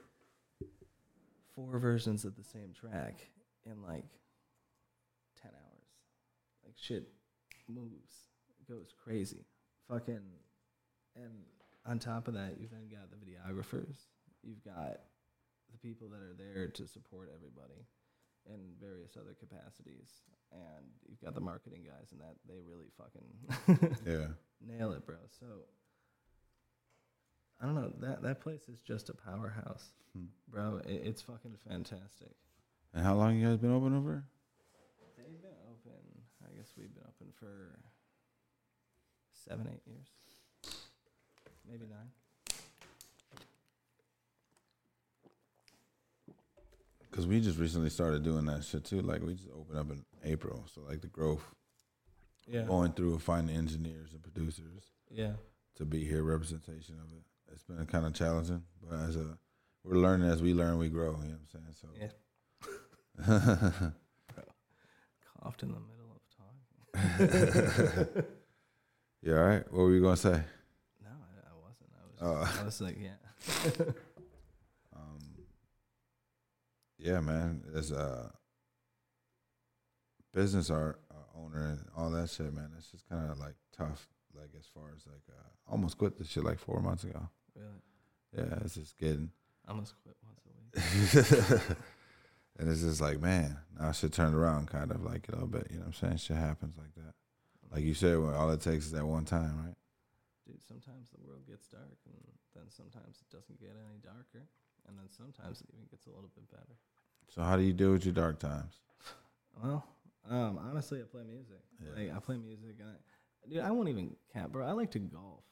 [1.55, 3.29] four versions of the same track
[3.65, 4.05] in like
[5.41, 5.87] 10 hours.
[6.65, 7.07] Like shit
[7.69, 8.13] moves.
[8.59, 9.45] It goes crazy.
[9.87, 10.19] Fucking
[11.15, 11.31] and
[11.85, 13.95] on top of that, you've then got the videographers.
[14.41, 14.99] You've got
[15.73, 17.83] the people that are there to support everybody
[18.45, 20.21] in various other capacities.
[20.53, 24.27] And you've got the marketing guys and that they really fucking Yeah.
[24.61, 25.17] nail it, bro.
[25.39, 25.45] So
[27.59, 30.25] I don't know that that place is just a powerhouse, Hmm.
[30.49, 30.81] bro.
[30.85, 32.31] It, it's fucking fantastic.
[32.93, 34.23] And how long you guys been open over?
[35.17, 36.01] They've been open.
[36.45, 37.79] I guess we've been open for
[39.31, 40.07] seven, eight years,
[41.67, 42.11] maybe nine.
[47.13, 49.03] Because we just recently started doing that shit too.
[49.03, 51.43] Like we just opened up in April, so like the growth,
[52.47, 55.33] Yeah, going through and finding engineers and producers yeah,
[55.75, 57.23] to be here, representation of it.
[57.51, 59.37] It's been kind of challenging, but as a
[59.83, 61.11] we're learning as we learn, we grow.
[61.21, 61.75] You know what I'm saying?
[61.79, 62.09] So yeah.
[63.27, 63.91] So
[65.43, 66.23] Coughed in the middle of
[68.09, 68.23] talking.
[69.21, 69.71] yeah, all right.
[69.71, 70.41] What were you gonna say?
[71.03, 71.91] No, I, I wasn't.
[71.93, 72.49] I was.
[72.57, 72.59] Oh.
[72.59, 73.85] I was like, yeah.
[77.03, 77.61] Yeah, man.
[77.75, 78.31] As a
[80.33, 84.07] business art uh, owner and all that shit, man, it's just kind of like tough.
[84.33, 87.27] Like as far as like, uh, almost quit this shit like four months ago.
[87.55, 89.29] Really, Yeah, it's just getting,
[89.67, 91.77] I almost quit once a week.
[92.57, 95.67] and it's just like, man, now shit turned around, kind of like a little bit.
[95.69, 96.17] You know what I'm saying?
[96.17, 97.13] Shit happens like that.
[97.69, 99.75] Like you said, well, all it takes is that one time, right?
[100.47, 102.15] Dude, sometimes the world gets dark, and
[102.55, 104.47] then sometimes it doesn't get any darker,
[104.87, 106.77] and then sometimes it even gets a little bit better.
[107.29, 108.73] So how do you deal with your dark times?
[109.61, 109.85] Well,
[110.29, 111.61] um, honestly, I play music.
[111.81, 112.03] Yeah.
[112.03, 114.65] Like I play music, and I, dude, I won't even cap, bro.
[114.65, 115.43] I like to golf.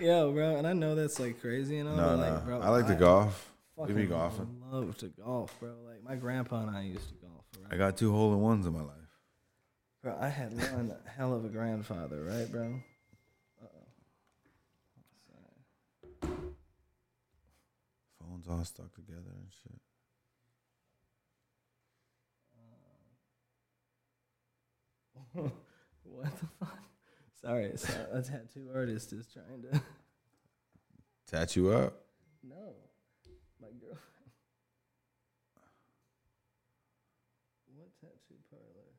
[0.00, 1.96] yeah, bro, and I know that's like crazy, you know.
[1.96, 3.50] no, no, like, bro, I like to golf.
[3.76, 4.60] We be golfing.
[4.70, 5.70] Love to golf, bro.
[5.86, 7.44] Like my grandpa and I used to golf.
[7.58, 7.72] Right?
[7.72, 8.96] I got two hole in ones in my life.
[10.02, 12.80] Bro, I had one hell of a grandfather, right, bro?
[18.40, 19.80] Phones all stuck together and shit.
[26.02, 26.78] what the fuck?
[27.40, 29.80] Sorry, so a tattoo artist is trying to.
[31.30, 31.94] Tat you up?
[32.42, 32.74] No,
[33.60, 34.00] my girlfriend.
[37.74, 38.90] What tattoo parlor?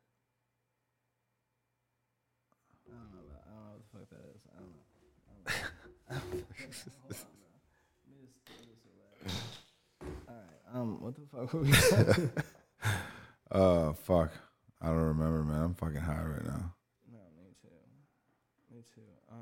[2.88, 3.20] I don't know.
[3.28, 4.42] About, I don't know what the fuck that is.
[4.48, 4.86] I don't know.
[6.10, 6.44] I don't know.
[7.02, 7.52] Hold on, bro.
[8.08, 9.12] Let me just throw this away.
[10.28, 10.61] All right.
[10.74, 11.02] Um.
[11.02, 11.72] What the fuck were we?
[11.72, 12.32] Doing?
[13.52, 14.32] Uh, fuck.
[14.82, 15.62] I don't remember, man.
[15.62, 16.74] I'm fucking high right now.
[17.12, 18.74] no, me too.
[18.74, 19.02] Me too.
[19.30, 19.38] Um.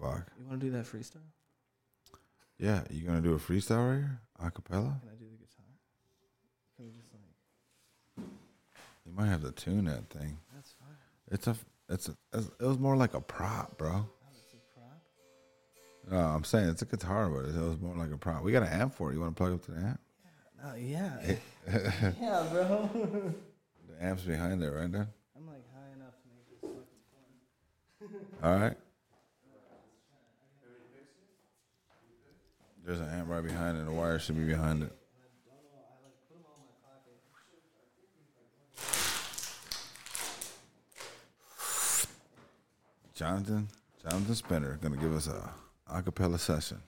[0.00, 0.32] Fuck.
[0.38, 1.18] You want to do that freestyle?
[2.58, 4.20] Yeah, you gonna do a freestyle right here?
[4.42, 4.98] Acapella?
[5.00, 5.66] Can I do the guitar?
[6.76, 8.26] Can we just like?
[9.04, 10.38] You might have to tune that thing.
[10.54, 10.96] That's fine.
[11.30, 11.56] It's a,
[11.90, 14.06] it's a, it's- it was more like a prop, bro.
[16.10, 18.42] No, I'm saying it's a guitar, but it was more like a prop.
[18.42, 19.14] We got an amp for it.
[19.14, 20.00] You want to plug up to the amp?
[20.64, 21.36] Oh yeah.
[22.20, 22.90] yeah, bro.
[23.88, 25.08] The amp's behind there, right there.
[25.36, 26.70] I'm like high enough to make this
[28.00, 28.50] fucking fun.
[28.50, 28.76] All right.
[32.84, 33.84] There's an amp right behind it.
[33.84, 34.92] The wire should be behind it.
[43.14, 43.68] Jonathan,
[44.02, 45.50] Jonathan Spinner, gonna give us a
[45.90, 46.80] acapella session.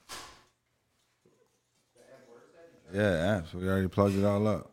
[2.93, 3.55] Yeah, amps.
[3.55, 4.71] We already plugged it all up.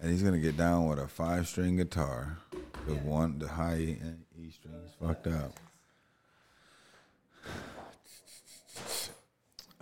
[0.00, 2.38] And he's gonna get down with a five string guitar
[2.86, 3.98] with one the high E
[4.38, 5.58] E strings fucked up.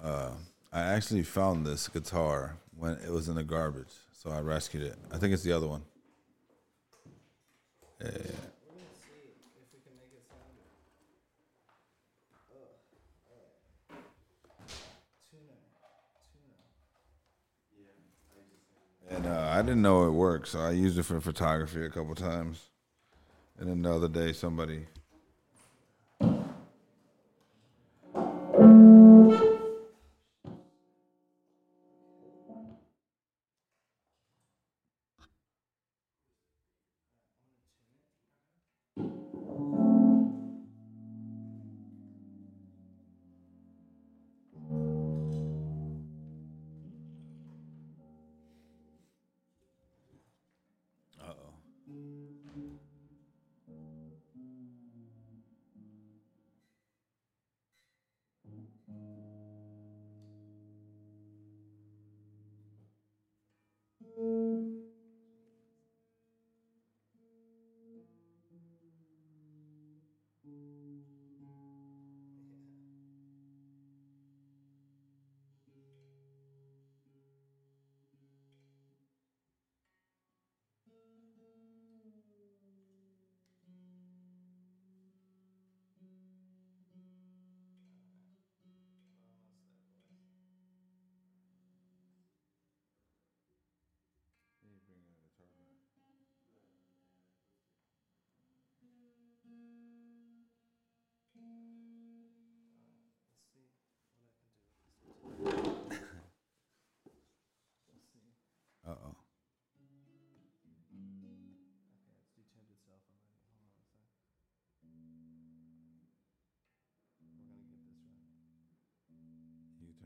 [0.02, 0.30] Uh,
[0.72, 4.96] I actually found this guitar when it was in the garbage, so I rescued it.
[5.12, 5.82] I think it's the other one.
[8.00, 8.20] Yeah, yeah, yeah.
[8.66, 10.78] We're gonna see if we can make it sound good.
[15.30, 15.58] Tuner.
[16.30, 16.58] Tuner.
[19.10, 22.14] And uh, I didn't know it worked, so I used it for photography a couple
[22.14, 22.70] times.
[23.58, 24.86] And then the other day, somebody.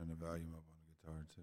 [0.09, 1.43] turn the volume up on the guitar too.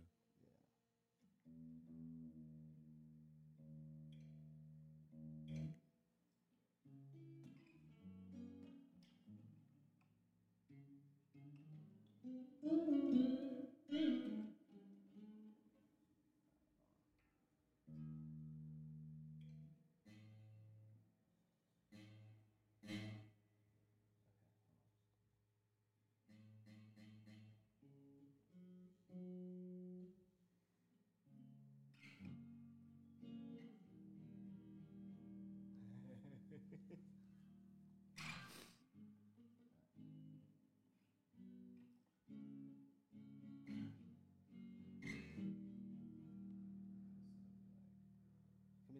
[5.47, 5.67] Yeah.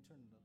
[0.08, 0.45] 괜찮나?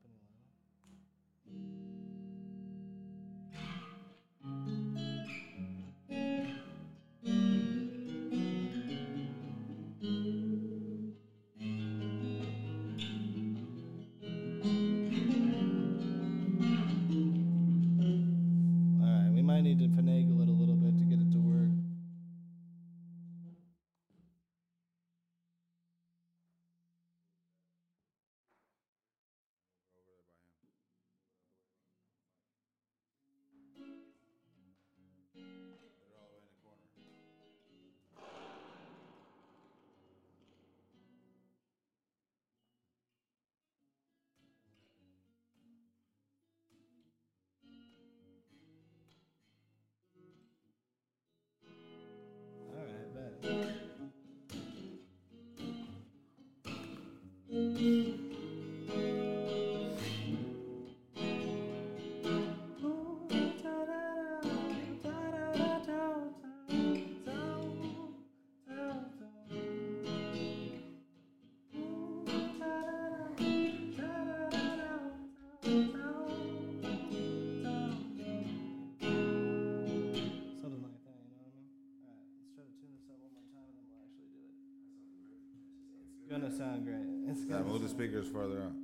[86.60, 86.96] sound great.
[87.26, 88.79] It's to move the speakers further up.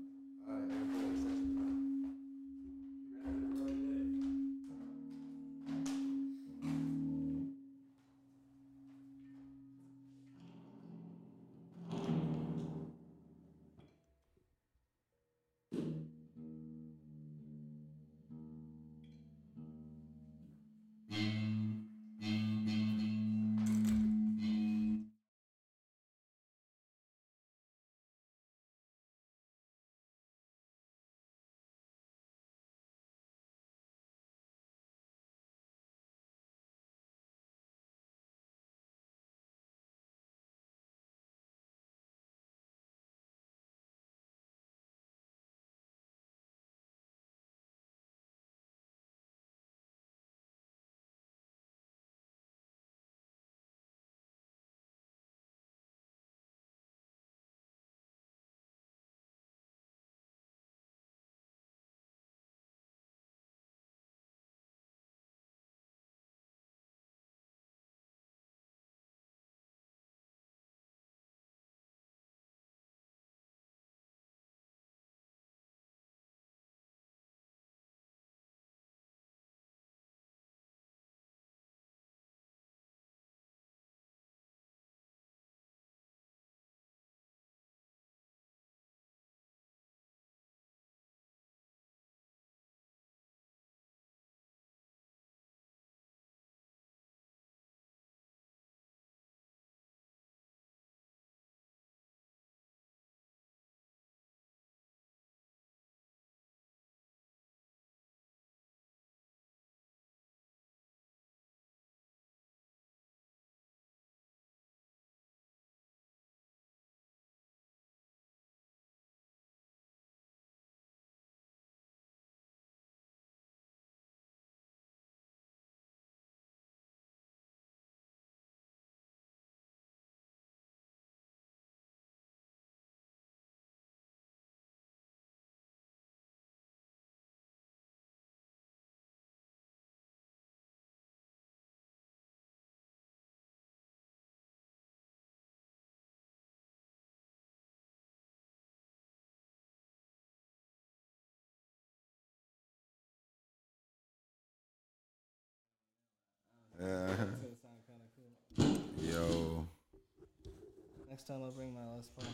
[161.16, 162.26] Next time I'll bring my Les Paul.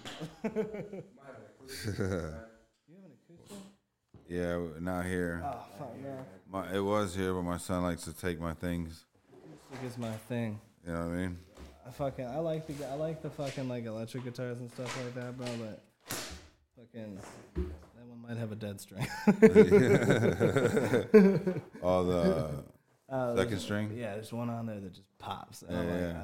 [0.43, 0.51] you
[1.95, 2.03] have
[3.05, 3.59] an acoustic?
[4.29, 5.41] Yeah, not here.
[5.45, 6.19] Oh fuck no.
[6.51, 9.05] My, it was here, but my son likes to take my things.
[9.73, 10.61] Acoustic is my thing.
[10.85, 11.39] You know what I mean?
[11.87, 15.15] I fucking I like the I like the fucking like electric guitars and stuff like
[15.15, 15.47] that, bro.
[15.61, 15.81] But
[16.77, 17.21] fucking
[17.55, 19.07] that one might have a dead string.
[21.85, 22.65] All the
[23.09, 23.93] Uh, second string.
[23.95, 25.63] yeah, there's one on there that just pops.
[25.71, 26.23] Yeah, like, yeah.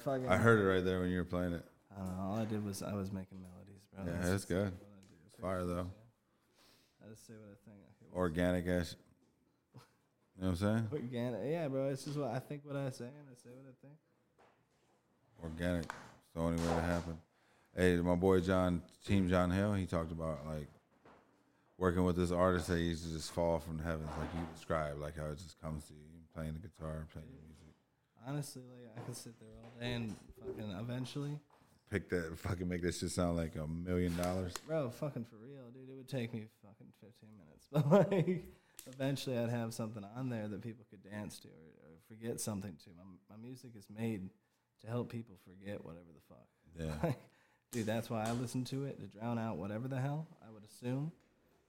[0.00, 0.28] Fucking.
[0.28, 1.64] I heard it right there when you were playing it.
[1.94, 2.22] I don't know.
[2.22, 4.04] All I did was I was making melodies, bro.
[4.04, 4.64] Yeah, That's that's good.
[4.64, 5.14] what I do.
[5.26, 5.86] It's fire though.
[7.04, 8.14] I just say what I think.
[8.16, 8.96] Organic ass.
[10.36, 10.88] You know what I'm saying?
[10.92, 11.88] Organic, yeah, bro.
[11.90, 12.62] It's just what I think.
[12.64, 13.94] What I say, and I say what I think.
[15.42, 15.82] Organic.
[15.84, 17.18] It's the only way to happen.
[17.76, 20.68] Hey, my boy John, Team John Hill, he talked about like
[21.78, 24.40] working with this artist that he used to just fall from the heavens, like you
[24.54, 26.00] described, like how it just comes to you,
[26.34, 27.53] playing the guitar, playing the music.
[28.26, 31.38] Honestly, like I could sit there all day and fucking eventually,
[31.90, 34.52] Pick that, fucking make that shit sound like a million dollars.
[34.66, 35.88] bro, fucking for real, dude.
[35.88, 38.44] It would take me fucking 15 minutes, but like
[38.86, 42.74] eventually I'd have something on there that people could dance to or, or forget something
[42.84, 42.90] to.
[42.96, 44.30] My, my music is made
[44.80, 47.02] to help people forget whatever the fuck.
[47.04, 47.12] Yeah.
[47.72, 50.64] Dude, that's why I listen to it to drown out whatever the hell I would
[50.64, 51.12] assume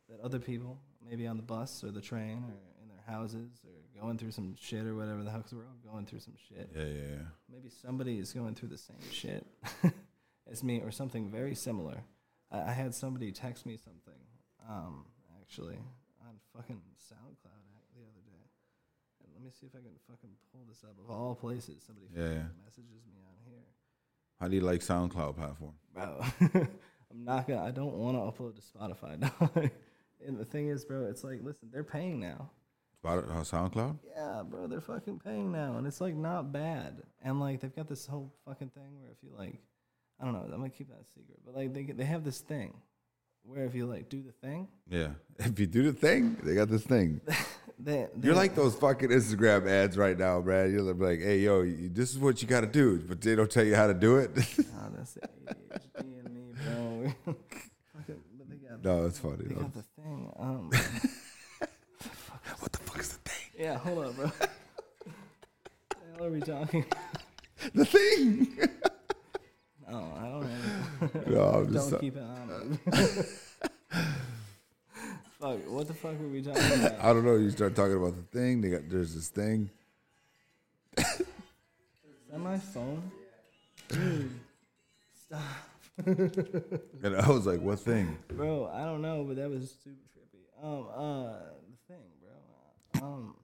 [0.09, 3.73] that other people, maybe on the bus or the train or in their houses or
[3.99, 6.69] going through some shit or whatever the hell, because we're all going through some shit.
[6.75, 7.25] Yeah, yeah, yeah.
[7.51, 9.45] Maybe somebody is going through the same shit
[10.51, 12.03] as me or something very similar.
[12.51, 14.19] I, I had somebody text me something,
[14.69, 15.05] um,
[15.41, 15.77] actually,
[16.27, 17.63] on fucking SoundCloud
[17.95, 18.43] the other day.
[19.23, 20.95] And let me see if I can fucking pull this up.
[21.03, 23.63] Of all places, somebody Yeah, messages me on here.
[24.39, 25.73] How do you like SoundCloud platform?
[25.93, 26.21] bro.
[27.11, 27.63] I'm not gonna.
[27.63, 29.71] I don't want to upload to Spotify.
[30.27, 32.49] and the thing is, bro, it's like, listen, they're paying now.
[33.05, 33.97] Spot- uh, SoundCloud?
[34.15, 37.03] Yeah, bro, they're fucking paying now, and it's like not bad.
[37.23, 39.59] And like they've got this whole fucking thing where if you like,
[40.19, 42.39] I don't know, I'm gonna keep that a secret, but like they they have this
[42.39, 42.73] thing
[43.43, 45.09] where if you like do the thing, Yeah.
[45.39, 47.21] If you do the thing, they got this thing.
[47.79, 50.71] they, You're like those fucking Instagram ads right now, Brad.
[50.71, 53.51] You're like, hey, yo, you- this is what you got to do, but they don't
[53.51, 54.31] tell you how to do it.
[54.35, 57.35] oh, that's ADHD in me, bro.
[57.93, 59.43] Fucking- but they got no, it's funny.
[59.45, 59.61] they though.
[59.61, 60.31] got the thing.
[60.39, 60.71] Um,
[62.59, 63.44] What the fuck is the thing?
[63.57, 64.25] Yeah, hold up, bro.
[64.25, 64.39] What
[65.89, 66.85] the hell are we talking?
[67.73, 68.57] The thing.
[69.87, 71.09] Oh, I don't know.
[71.35, 71.91] no, I'm just.
[71.91, 72.79] Don't keep it on.
[75.39, 76.99] Fuck, what the fuck were we talking about?
[76.99, 77.35] I don't know.
[77.35, 78.61] You start talking about the thing.
[78.61, 79.69] They got there's this thing.
[80.97, 81.05] Is
[82.31, 83.11] that my phone?
[83.89, 84.31] Dude,
[85.27, 85.41] stop.
[86.05, 88.17] And I was like, what thing?
[88.29, 90.41] Bro, I don't know, but that was super trippy.
[90.63, 91.33] Um, uh,
[91.69, 93.07] the thing, bro.
[93.07, 93.35] Um,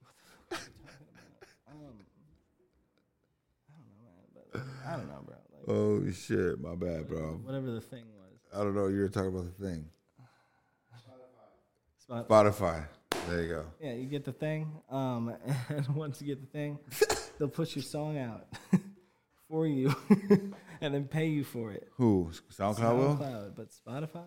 [0.00, 1.06] what the fuck are we talking
[1.38, 1.48] about?
[1.70, 1.98] Um,
[3.70, 5.36] I don't know, man, but I don't know, bro.
[5.52, 7.40] Like, Oh shit, my bad, bro.
[7.44, 8.38] whatever the thing was.
[8.54, 8.86] I don't know.
[8.88, 9.86] You were talking about the thing.
[11.98, 12.86] Spot- Spotify.
[13.28, 13.64] There you go.
[13.80, 14.70] Yeah, you get the thing.
[14.90, 15.34] Um,
[15.68, 16.78] and once you get the thing,
[17.38, 18.46] they'll put your song out
[19.50, 19.94] for you,
[20.80, 21.88] and then pay you for it.
[21.96, 22.30] Who?
[22.50, 23.16] SoundCloud will?
[23.16, 24.24] SoundCloud, but Spotify,